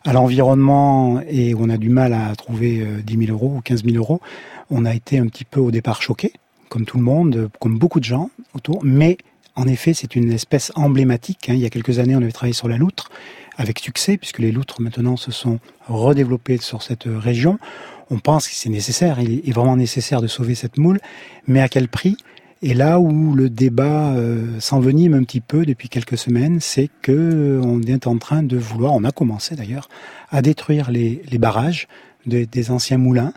à 0.06 0.12
l'environnement 0.12 1.22
et 1.30 1.56
on 1.56 1.70
a 1.70 1.78
du 1.78 1.90
mal 1.90 2.14
à 2.14 2.36
trouver 2.36 2.86
10 3.04 3.16
euh, 3.16 3.26
000 3.28 3.32
euros 3.32 3.54
ou 3.58 3.62
15 3.62 3.86
000 3.86 3.96
euros, 3.96 4.20
on 4.70 4.86
a 4.86 4.94
été 4.94 5.20
un 5.20 5.28
petit 5.28 5.46
peu 5.46 5.62
au 5.62 5.72
départ 5.72 6.02
choqué, 6.02 6.34
comme 6.68 6.86
tout 6.86 6.98
le 6.98 7.04
monde, 7.04 7.50
comme 7.60 7.78
beaucoup 7.78 8.02
de 8.02 8.06
gens 8.06 8.30
autour, 8.54 8.80
mais 8.84 9.18
en 9.56 9.68
effet, 9.68 9.94
c'est 9.94 10.16
une 10.16 10.32
espèce 10.32 10.72
emblématique. 10.76 11.50
Hein. 11.50 11.54
Il 11.54 11.60
y 11.60 11.66
a 11.66 11.70
quelques 11.70 12.00
années, 12.00 12.16
on 12.16 12.22
avait 12.22 12.32
travaillé 12.32 12.54
sur 12.54 12.68
la 12.68 12.78
loutre 12.78 13.10
avec 13.60 13.80
succès, 13.80 14.18
puisque 14.18 14.40
les 14.40 14.52
loutres 14.52 14.82
maintenant 14.82 15.18
se 15.18 15.32
sont 15.32 15.60
redéveloppées 15.88 16.58
sur 16.58 16.82
cette 16.82 17.04
région. 17.06 17.60
On 18.10 18.18
pense 18.18 18.48
que 18.48 18.56
c'est 18.56 18.70
nécessaire, 18.70 19.20
il 19.20 19.48
est 19.48 19.52
vraiment 19.52 19.76
nécessaire 19.76 20.22
de 20.22 20.28
sauver 20.28 20.56
cette 20.56 20.78
moule, 20.78 21.00
mais 21.46 21.62
à 21.62 21.68
quel 21.68 21.90
prix? 21.90 22.18
Et 22.62 22.74
là 22.74 23.00
où 23.00 23.36
le 23.36 23.50
débat 23.50 24.14
euh, 24.14 24.60
s'envenime 24.60 25.14
un 25.14 25.24
petit 25.24 25.42
peu 25.42 25.66
depuis 25.66 25.90
quelques 25.90 26.18
semaines, 26.18 26.60
c'est 26.60 26.90
que 27.02 27.12
euh, 27.12 27.62
on 27.64 27.82
est 27.82 28.08
en 28.08 28.18
train 28.18 28.44
de 28.44 28.58
vouloir, 28.58 28.94
on 28.94 29.04
a 29.04 29.12
commencé 29.12 29.56
d'ailleurs, 29.56 29.90
à 30.30 30.42
détruire 30.42 30.90
les, 30.90 31.22
barrages 31.38 31.88
des 32.26 32.72
anciens 32.72 32.98
moulins 32.98 33.34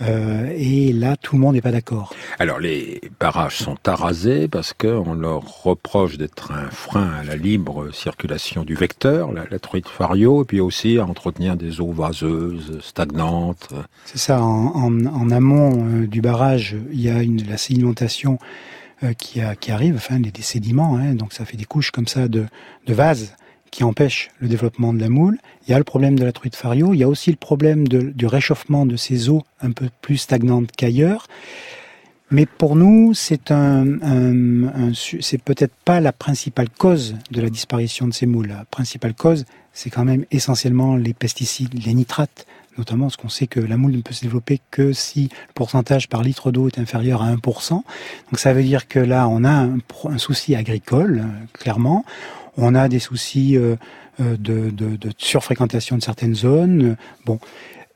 euh, 0.00 0.52
et 0.56 0.92
là, 0.92 1.16
tout 1.16 1.34
le 1.36 1.40
monde 1.40 1.54
n'est 1.54 1.60
pas 1.60 1.72
d'accord. 1.72 2.14
Alors, 2.38 2.58
les 2.58 3.00
barrages 3.18 3.58
sont 3.58 3.76
arasés 3.86 4.46
parce 4.48 4.72
qu'on 4.72 5.14
leur 5.14 5.62
reproche 5.64 6.18
d'être 6.18 6.52
un 6.52 6.70
frein 6.70 7.10
à 7.20 7.24
la 7.24 7.36
libre 7.36 7.92
circulation 7.92 8.62
du 8.62 8.74
vecteur, 8.74 9.32
la, 9.32 9.44
la 9.50 9.58
truite 9.58 9.88
fario, 9.88 10.42
et 10.42 10.44
puis 10.44 10.60
aussi 10.60 10.98
à 10.98 11.04
entretenir 11.04 11.56
des 11.56 11.80
eaux 11.80 11.92
vaseuses, 11.92 12.78
stagnantes. 12.80 13.70
C'est 14.04 14.18
ça. 14.18 14.42
En, 14.42 15.30
amont 15.30 15.84
euh, 15.84 16.06
du 16.06 16.20
barrage, 16.20 16.76
il 16.92 17.00
y 17.00 17.10
a 17.10 17.22
une, 17.22 17.42
la 17.48 17.58
sédimentation 17.58 18.38
euh, 19.02 19.12
qui, 19.12 19.40
qui, 19.60 19.70
arrive, 19.70 19.96
enfin, 19.96 20.20
des, 20.20 20.32
sédiments, 20.42 20.96
hein, 20.96 21.14
donc 21.14 21.32
ça 21.32 21.44
fait 21.44 21.56
des 21.56 21.64
couches 21.64 21.90
comme 21.90 22.06
ça 22.06 22.28
de, 22.28 22.46
de 22.86 22.94
vases 22.94 23.34
qui 23.70 23.84
empêche 23.84 24.30
le 24.40 24.48
développement 24.48 24.92
de 24.92 25.00
la 25.00 25.08
moule. 25.08 25.38
Il 25.66 25.70
y 25.70 25.74
a 25.74 25.78
le 25.78 25.84
problème 25.84 26.18
de 26.18 26.24
la 26.24 26.32
truite 26.32 26.56
fario. 26.56 26.94
Il 26.94 26.98
y 26.98 27.02
a 27.02 27.08
aussi 27.08 27.30
le 27.30 27.36
problème 27.36 27.86
du 27.88 28.26
réchauffement 28.26 28.86
de 28.86 28.96
ces 28.96 29.28
eaux 29.28 29.42
un 29.60 29.72
peu 29.72 29.88
plus 30.00 30.18
stagnantes 30.18 30.70
qu'ailleurs. 30.76 31.26
Mais 32.30 32.44
pour 32.44 32.76
nous, 32.76 33.14
c'est 33.14 33.50
un, 33.50 33.84
peut-être 35.44 35.74
pas 35.84 36.00
la 36.00 36.12
principale 36.12 36.68
cause 36.68 37.16
de 37.30 37.40
la 37.40 37.48
disparition 37.48 38.06
de 38.06 38.12
ces 38.12 38.26
moules. 38.26 38.48
La 38.48 38.66
principale 38.70 39.14
cause, 39.14 39.46
c'est 39.72 39.88
quand 39.88 40.04
même 40.04 40.26
essentiellement 40.30 40.96
les 40.96 41.14
pesticides, 41.14 41.82
les 41.86 41.94
nitrates, 41.94 42.46
notamment 42.76 43.06
parce 43.06 43.16
qu'on 43.16 43.30
sait 43.30 43.46
que 43.46 43.60
la 43.60 43.78
moule 43.78 43.92
ne 43.92 44.02
peut 44.02 44.12
se 44.12 44.22
développer 44.22 44.60
que 44.70 44.92
si 44.92 45.30
le 45.48 45.52
pourcentage 45.54 46.08
par 46.08 46.22
litre 46.22 46.52
d'eau 46.52 46.68
est 46.68 46.78
inférieur 46.78 47.22
à 47.22 47.34
1%. 47.34 47.70
Donc 47.70 47.84
ça 48.34 48.52
veut 48.52 48.62
dire 48.62 48.88
que 48.88 48.98
là, 48.98 49.26
on 49.26 49.42
a 49.44 49.50
un, 49.50 49.78
un 50.04 50.18
souci 50.18 50.54
agricole, 50.54 51.24
clairement. 51.54 52.04
On 52.58 52.74
a 52.74 52.88
des 52.88 52.98
soucis 52.98 53.56
euh, 53.56 53.76
euh, 54.20 54.36
de, 54.36 54.98
surfréquentation 55.16 55.96
de 55.96 56.02
certaines 56.02 56.34
zones. 56.34 56.96
Bon, 57.24 57.38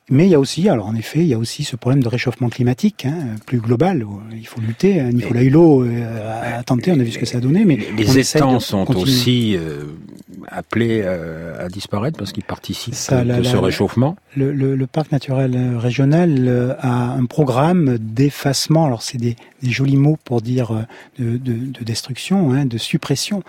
Mais 0.09 0.27
il 0.27 0.31
y 0.31 0.37
a 0.37 0.39
aussi, 0.39 0.69
alors 0.69 0.87
en 0.87 0.95
effet, 0.95 1.19
il 1.19 1.27
y 1.27 1.35
a 1.35 1.39
aussi 1.39 1.65
ce 1.65 1.75
problème 1.75 2.01
de 2.01 2.09
réchauffement 2.09 2.49
climatique 2.49 3.07
hein, 3.07 3.35
plus 3.45 3.59
global. 3.59 4.07
Il 4.33 4.47
faut 4.47 4.61
lutter. 4.61 5.01
Hein. 5.01 5.11
Nicolas 5.11 5.43
Hulot 5.43 5.83
euh, 5.83 6.59
a 6.59 6.63
tenté, 6.63 6.93
on 6.93 7.01
a 7.01 7.03
vu 7.03 7.11
ce 7.11 7.19
que 7.19 7.27
ça 7.27 7.39
a 7.39 7.41
donné. 7.41 7.65
Mais 7.65 7.77
les 7.97 8.19
étangs 8.19 8.61
sont 8.61 8.89
aussi 8.97 9.57
euh, 9.57 9.83
appelés 10.47 11.03
à 11.03 11.69
disparaître 11.69 12.17
parce 12.17 12.31
qu'ils 12.31 12.45
participent 12.45 12.95
à 13.11 13.43
ce 13.43 13.57
réchauffement. 13.57 14.15
Le, 14.37 14.53
le, 14.53 14.77
le, 14.77 14.87
parc 14.87 15.11
naturel 15.11 15.77
régional 15.77 16.77
a 16.79 17.15
un 17.15 17.25
programme 17.25 17.99
d'effacement. 17.99 18.87
Alors 18.87 19.03
c'est 19.03 19.19
des, 19.19 19.35
des, 19.63 19.71
jolis 19.71 19.97
mots 19.97 20.19
pour 20.25 20.43
dire 20.43 20.87
de, 21.19 21.37
de, 21.37 21.53
de 21.53 21.85
destruction, 21.85 22.53
hein, 22.53 22.67
de 22.67 22.79
suppression 22.79 23.43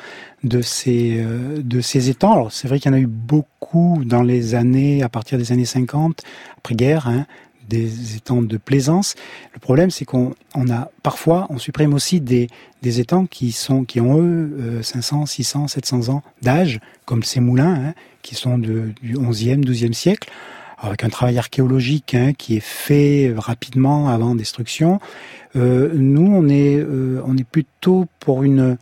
de 0.43 0.61
ces 0.61 1.23
de 1.57 1.81
ces 1.81 2.09
étangs. 2.09 2.33
Alors 2.33 2.51
c'est 2.51 2.67
vrai 2.67 2.79
qu'il 2.79 2.91
y 2.91 2.93
en 2.93 2.97
a 2.97 3.01
eu 3.01 3.07
beaucoup 3.07 4.01
dans 4.05 4.23
les 4.23 4.55
années 4.55 5.03
à 5.03 5.09
partir 5.09 5.37
des 5.37 5.51
années 5.51 5.65
50 5.65 6.21
après-guerre, 6.57 7.07
hein, 7.07 7.25
des 7.69 8.15
étangs 8.15 8.41
de 8.41 8.57
plaisance. 8.57 9.15
Le 9.53 9.59
problème, 9.59 9.89
c'est 9.89 10.05
qu'on 10.05 10.33
a 10.69 10.89
parfois, 11.01 11.47
on 11.49 11.57
supprime 11.57 11.93
aussi 11.93 12.21
des, 12.21 12.47
des 12.81 12.99
étangs 12.99 13.25
qui 13.25 13.51
sont, 13.51 13.83
qui 13.83 13.99
ont 13.99 14.19
eux 14.19 14.81
500, 14.81 15.25
600, 15.25 15.67
700 15.67 16.09
ans 16.09 16.23
d'âge, 16.41 16.79
comme 17.05 17.23
ces 17.23 17.39
moulins, 17.39 17.73
hein, 17.73 17.93
qui 18.21 18.35
sont 18.35 18.57
de, 18.57 18.93
du 19.01 19.15
11e, 19.15 19.63
12e 19.63 19.93
siècle, 19.93 20.29
avec 20.87 21.03
un 21.03 21.09
travail 21.09 21.37
archéologique 21.37 22.13
hein, 22.13 22.33
qui 22.33 22.57
est 22.57 22.63
fait 22.63 23.33
rapidement 23.35 24.09
avant 24.09 24.35
destruction. 24.35 24.99
Euh, 25.55 25.91
nous, 25.93 26.25
on 26.25 26.47
est, 26.49 26.77
euh, 26.77 27.21
on 27.25 27.37
est 27.37 27.47
plutôt 27.47 28.07
pour 28.19 28.43
une, 28.43 28.77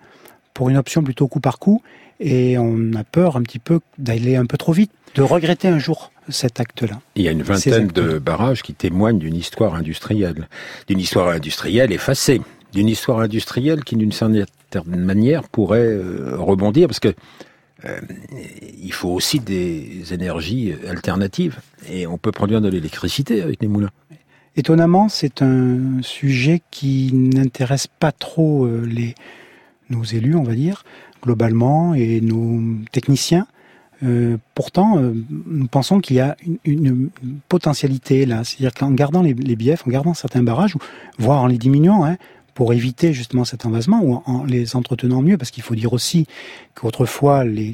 pour 0.54 0.70
une 0.70 0.78
option 0.78 1.04
plutôt 1.04 1.28
coup 1.28 1.40
par 1.40 1.60
coup, 1.60 1.82
et 2.20 2.58
on 2.58 2.94
a 2.94 3.04
peur 3.04 3.36
un 3.36 3.42
petit 3.42 3.60
peu 3.60 3.80
d'aller 3.98 4.36
un 4.36 4.46
peu 4.46 4.58
trop 4.58 4.74
vite, 4.74 4.92
de 5.16 5.22
regretter 5.22 5.68
un 5.68 5.80
jour 5.80 6.12
cet 6.30 6.60
acte-là. 6.60 7.02
Il 7.16 7.24
y 7.24 7.28
a 7.28 7.32
une 7.32 7.44
vingtaine 7.44 7.88
de 7.88 8.20
barrages 8.20 8.62
qui 8.62 8.74
témoignent 8.74 9.20
d'une 9.20 9.36
histoire 9.36 9.76
industrielle, 9.76 10.48
d'une 10.88 11.00
histoire 11.00 11.30
industrielle 11.30 11.92
effacée, 11.92 12.42
d'une 12.74 12.88
histoire 12.88 13.20
industrielle 13.20 13.84
qui, 13.84 13.96
d'une 13.96 14.12
certaine 14.12 14.46
manière, 14.86 15.44
pourrait 15.50 15.80
euh, 15.80 16.36
rebondir, 16.38 16.88
parce 16.88 17.00
que 17.00 17.14
il 17.84 18.94
faut 18.94 19.10
aussi 19.10 19.40
des 19.40 20.14
énergies 20.14 20.74
alternatives, 20.88 21.60
et 21.90 22.08
on 22.08 22.18
peut 22.18 22.32
produire 22.32 22.62
de 22.62 22.70
l'électricité 22.70 23.42
avec 23.42 23.62
les 23.62 23.68
moulins. 23.68 23.92
Étonnamment, 24.58 25.08
c'est 25.08 25.42
un 25.42 26.02
sujet 26.02 26.62
qui 26.72 27.12
n'intéresse 27.14 27.88
pas 27.88 28.12
trop 28.12 28.66
euh, 28.66 28.86
nos 29.90 30.04
élus, 30.04 30.36
on 30.36 30.44
va 30.44 30.56
dire, 30.56 30.84
globalement, 31.24 31.94
et 31.94 32.20
nos 32.20 32.60
techniciens. 32.92 33.48
Euh, 34.04 34.38
pourtant, 34.56 34.98
euh, 34.98 35.14
nous 35.30 35.68
pensons 35.68 36.00
qu'il 36.00 36.18
y 36.18 36.20
a 36.20 36.36
une, 36.66 37.10
potentialité 37.48 38.26
là. 38.26 38.44
C'est-à-dire 38.44 38.74
qu'en 38.74 38.92
gardant 38.92 39.22
les, 39.22 39.34
les, 39.34 39.56
biefs, 39.56 39.88
en 39.88 39.92
gardant 39.92 40.14
certains 40.14 40.44
barrages, 40.44 40.76
voire 41.18 41.44
en 41.44 41.48
les 41.48 41.58
diminuant, 41.58 42.04
hein, 42.04 42.18
pour 42.54 42.74
éviter 42.74 43.14
justement 43.14 43.46
cet 43.46 43.66
envasement 43.66 44.02
ou 44.04 44.22
en 44.26 44.44
les 44.44 44.76
entretenant 44.76 45.22
mieux, 45.22 45.38
parce 45.38 45.52
qu'il 45.52 45.64
faut 45.64 45.76
dire 45.76 45.94
aussi 45.94 46.28
qu'autrefois 46.76 47.44
les, 47.44 47.72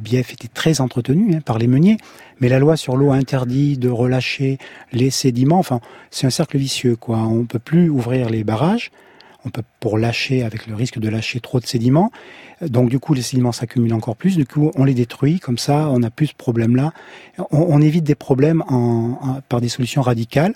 biefs 0.00 0.32
étaient 0.32 0.48
très 0.48 0.80
entretenus 0.80 1.36
hein, 1.36 1.40
par 1.40 1.58
les 1.58 1.66
meuniers, 1.66 1.98
mais 2.40 2.48
la 2.48 2.58
loi 2.58 2.76
sur 2.76 2.96
l'eau 2.96 3.10
interdit 3.10 3.76
de 3.78 3.88
relâcher 3.88 4.58
les 4.92 5.10
sédiments. 5.10 5.58
Enfin, 5.58 5.80
c'est 6.10 6.26
un 6.26 6.30
cercle 6.30 6.58
vicieux, 6.58 6.96
quoi. 6.96 7.18
On 7.18 7.44
peut 7.44 7.58
plus 7.58 7.88
ouvrir 7.88 8.30
les 8.30 8.44
barrages 8.44 8.90
on 9.44 9.50
peut 9.50 9.62
pour 9.80 9.98
lâcher 9.98 10.42
avec 10.42 10.66
le 10.66 10.74
risque 10.74 10.98
de 10.98 11.08
lâcher 11.08 11.40
trop 11.40 11.60
de 11.60 11.66
sédiments. 11.66 12.10
Donc 12.60 12.90
du 12.90 12.98
coup, 12.98 13.14
les 13.14 13.22
sédiments 13.22 13.52
s'accumulent 13.52 13.94
encore 13.94 14.16
plus. 14.16 14.36
Du 14.36 14.44
coup, 14.44 14.70
on 14.74 14.84
les 14.84 14.94
détruit. 14.94 15.38
Comme 15.38 15.58
ça, 15.58 15.88
on 15.90 16.00
n'a 16.00 16.10
plus 16.10 16.28
ce 16.28 16.34
problème-là. 16.34 16.92
On, 17.50 17.80
évite 17.80 18.04
des 18.04 18.14
problèmes 18.14 18.64
par 19.48 19.60
des 19.60 19.68
solutions 19.68 20.02
radicales. 20.02 20.54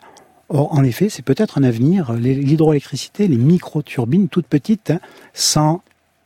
Or, 0.54 0.74
en 0.74 0.84
effet, 0.84 1.08
c'est 1.08 1.24
peut-être 1.24 1.56
un 1.58 1.62
avenir. 1.62 2.12
L'hydroélectricité, 2.12 3.26
les 3.26 3.38
micro-turbines 3.38 4.28
toutes 4.28 4.46
petites, 4.46 4.90
hein, 4.90 5.00
sans 5.32 5.82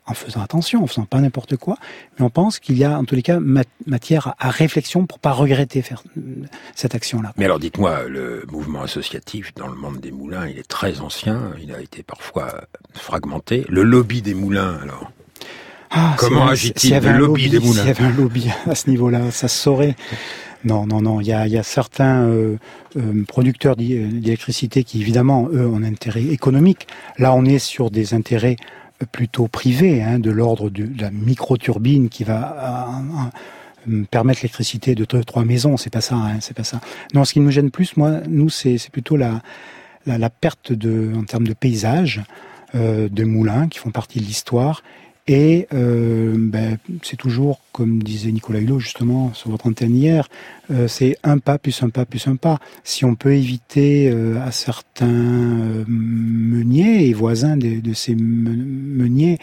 en 0.09 0.15
faisant 0.15 0.41
attention, 0.41 0.83
en 0.85 0.87
faisant 0.87 1.05
pas 1.05 1.21
n'importe 1.21 1.57
quoi, 1.57 1.77
mais 2.19 2.25
on 2.25 2.31
pense 2.31 2.61
qu'il 2.61 2.79
y 2.79 2.85
a 2.85 2.97
en 2.99 3.05
tous 3.05 3.17
les 3.17 3.23
cas 3.23 3.41
matière 3.87 4.35
à, 4.39 4.51
réflexion 4.51 5.07
pour 5.07 5.19
pas 5.19 5.33
regretter 5.33 5.83
faire 5.83 6.03
euh, 6.17 6.45
cette 6.77 6.95
action-là. 6.95 7.33
Mais 7.37 7.45
alors 7.45 7.59
dites-moi, 7.59 8.05
le 8.05 8.45
mouvement 8.49 8.83
associatif 8.83 9.53
dans 9.55 9.67
le 9.67 9.75
monde 9.75 9.99
des 9.99 10.13
moulins, 10.13 10.47
il 10.47 10.59
est 10.59 10.69
très 10.69 11.01
ancien, 11.01 11.53
il 11.61 11.73
a 11.75 11.81
été 11.81 12.05
parfois 12.05 12.69
fragmenté. 12.95 13.67
Le 13.69 13.83
lobby 13.83 14.23
des 14.23 14.35
moulins, 14.35 14.79
alors? 14.81 15.11
Ah, 15.91 16.15
Comment 16.19 16.49
agit-il 16.49 16.97
le 16.99 17.19
lobby, 17.19 17.49
des 17.49 17.59
moulins? 17.59 17.83
S'il 17.83 17.87
y 17.87 17.91
avait 17.91 18.05
un 18.05 18.13
lobby 18.13 18.51
à 18.67 18.75
ce 18.75 18.91
niveau-là, 18.91 19.31
ça 19.31 19.49
saurait. 19.49 19.97
Non, 20.65 20.87
non, 20.87 21.01
non. 21.01 21.21
Il 21.21 21.27
y 21.27 21.33
a, 21.33 21.47
y 21.47 21.59
a 21.59 21.63
certains 21.63 22.23
euh, 22.23 22.57
euh, 22.97 23.25
producteurs 23.27 23.77
d'électricité 23.77 24.85
qui, 24.85 25.01
évidemment, 25.01 25.49
eux, 25.53 25.67
ont 25.67 25.77
un 25.77 25.85
intérêt 25.85 26.25
économique. 26.25 26.87
Là, 27.19 27.35
on 27.35 27.45
est 27.45 27.59
sur 27.59 27.91
des 27.91 28.15
intérêts 28.15 28.57
plutôt 29.13 29.49
privé, 29.49 30.03
hein, 30.03 30.19
de 30.19 30.31
l'ordre 30.31 30.71
de, 30.71 30.89
la 30.99 31.11
micro-turbine 31.11 32.09
qui 32.09 32.25
va 32.25 33.29
euh, 33.89 33.93
euh, 33.93 34.05
permettre 34.11 34.41
l'électricité 34.41 34.95
de 34.95 35.05
trois 35.05 35.45
maisons. 35.45 35.77
C'est 35.77 35.93
pas 35.93 36.01
ça, 36.01 36.17
hein, 36.17 36.39
c'est 36.41 36.57
pas 36.57 36.65
ça. 36.65 36.81
Non, 37.15 37.25
ce 37.25 37.35
qui 37.35 37.41
nous 37.41 37.51
gêne 37.51 37.71
plus, 37.71 37.97
moi, 37.97 38.21
nous, 38.29 38.49
c'est 38.49 38.79
plutôt 38.91 39.17
la, 39.17 39.43
la, 40.07 40.19
la, 40.19 40.31
perte 40.31 40.73
de, 40.73 41.13
en 41.15 41.25
termes 41.25 41.47
de 41.47 41.55
paysage, 41.55 42.23
euh, 42.75 43.09
de 43.09 43.25
moulins 43.25 43.69
qui 43.69 43.79
font 43.79 43.91
partie 43.91 44.19
de 44.21 44.25
l'histoire 44.25 44.83
et 45.29 45.67
euh, 45.75 46.35
ben, 46.39 46.79
c'est 47.03 47.17
toujours, 47.17 47.61
comme 47.73 48.01
disait 48.03 48.31
Nicolas 48.31 48.61
Hulot 48.61 48.79
justement 48.79 49.35
sur 49.35 49.51
votre 49.51 49.67
antenne 49.67 49.97
hier, 49.97 50.29
euh, 50.71 50.87
c'est 50.87 51.17
un 51.25 51.39
pas 51.39 51.59
plus 51.59 51.83
un 51.83 51.89
pas 51.89 52.05
plus 52.05 52.29
un 52.29 52.37
pas. 52.37 52.61
Si 52.85 53.05
on 53.05 53.17
peut 53.17 53.35
éviter 53.35 54.09
euh, 54.09 54.41
à 54.41 54.53
certains 54.53 55.09
euh, 55.09 55.85
meuniers 55.89 57.09
et 57.09 57.13
voisins 57.13 57.57
de, 57.57 57.81
de 57.81 57.93
ces 57.93 58.15
meuniers 58.15 59.39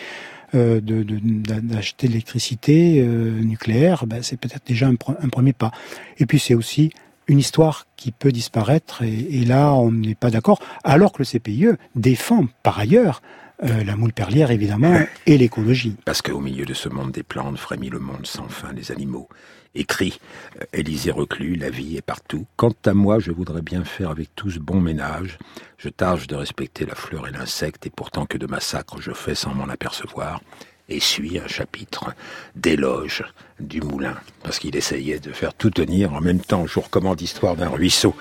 d'acheter 0.53 0.81
de, 0.81 1.03
de, 1.03 2.07
l'électricité 2.13 3.01
nucléaire, 3.01 4.05
ben, 4.05 4.21
c'est 4.21 4.37
peut-être 4.37 4.67
déjà 4.67 4.87
un, 4.87 4.91
un, 4.91 5.29
premier 5.29 5.51
pas. 5.51 5.71
Et 6.19 6.27
puis 6.27 6.37
c'est 6.37 6.53
aussi 6.53 6.91
une 7.27 7.39
histoire 7.39 7.87
qui 7.97 8.11
peut 8.11 8.31
disparaître 8.31 9.01
et, 9.01 9.27
et 9.31 9.45
là 9.45 9.73
on 9.73 9.91
n'est 9.91 10.13
pas 10.13 10.29
d'accord, 10.29 10.59
alors 10.83 11.11
que 11.11 11.23
le 11.23 11.25
CPIE 11.25 11.69
défend 11.95 12.45
par 12.61 12.77
ailleurs 12.77 13.23
euh, 13.63 13.83
la 13.83 13.95
moule 13.95 14.13
perlière 14.13 14.51
évidemment, 14.51 14.99
et 15.25 15.37
l'écologie. 15.37 15.95
Parce 16.05 16.21
qu'au 16.21 16.39
milieu 16.39 16.65
de 16.65 16.73
ce 16.73 16.89
monde 16.89 17.11
des 17.11 17.23
plantes 17.23 17.57
frémit 17.57 17.89
le 17.89 17.99
monde 17.99 18.25
sans 18.25 18.47
fin 18.47 18.73
des 18.73 18.91
animaux. 18.91 19.29
Écrit 19.75 20.19
euh, 20.61 20.65
Élisée 20.73 21.11
Reclus, 21.11 21.55
la 21.55 21.69
vie 21.69 21.97
est 21.97 22.01
partout. 22.01 22.45
Quant 22.55 22.73
à 22.85 22.93
moi, 22.93 23.19
je 23.19 23.31
voudrais 23.31 23.61
bien 23.61 23.83
faire 23.83 24.09
avec 24.11 24.35
tous 24.35 24.59
bon 24.59 24.79
ménage. 24.79 25.37
Je 25.77 25.89
tâche 25.89 26.27
de 26.27 26.35
respecter 26.35 26.85
la 26.85 26.95
fleur 26.95 27.27
et 27.27 27.31
l'insecte, 27.31 27.85
et 27.87 27.89
pourtant 27.89 28.25
que 28.25 28.37
de 28.37 28.47
massacre 28.47 29.01
je 29.01 29.11
fais 29.11 29.35
sans 29.35 29.53
m'en 29.53 29.69
apercevoir 29.69 30.41
et 30.89 30.99
suit 30.99 31.39
un 31.39 31.47
chapitre 31.47 32.13
d'éloge 32.55 33.23
du 33.59 33.81
moulin, 33.81 34.15
parce 34.43 34.59
qu'il 34.59 34.75
essayait 34.75 35.19
de 35.19 35.31
faire 35.31 35.53
tout 35.53 35.69
tenir 35.69 36.13
en 36.13 36.21
même 36.21 36.39
temps. 36.39 36.67
Je 36.67 36.75
vous 36.75 36.81
recommande 36.81 37.21
d'un 37.57 37.69
ruisseau 37.69 38.15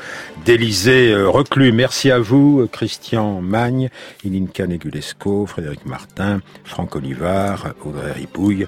d'Élysée 0.44 1.12
euh, 1.12 1.28
reclus. 1.28 1.72
Merci 1.72 2.10
à 2.10 2.18
vous, 2.18 2.68
Christian 2.70 3.40
Magne, 3.40 3.90
Ilinka 4.24 4.66
Negulesco, 4.66 5.46
Frédéric 5.46 5.86
Martin, 5.86 6.40
Franck 6.64 6.96
Olivard, 6.96 7.74
Audrey 7.84 8.12
Ripouille, 8.12 8.66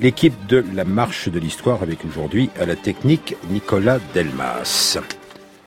l'équipe 0.00 0.46
de 0.46 0.64
la 0.74 0.84
marche 0.84 1.28
de 1.28 1.38
l'histoire 1.38 1.82
avec 1.82 2.04
aujourd'hui 2.04 2.50
à 2.60 2.66
la 2.66 2.76
technique 2.76 3.36
Nicolas 3.50 3.98
Delmas. 4.14 4.98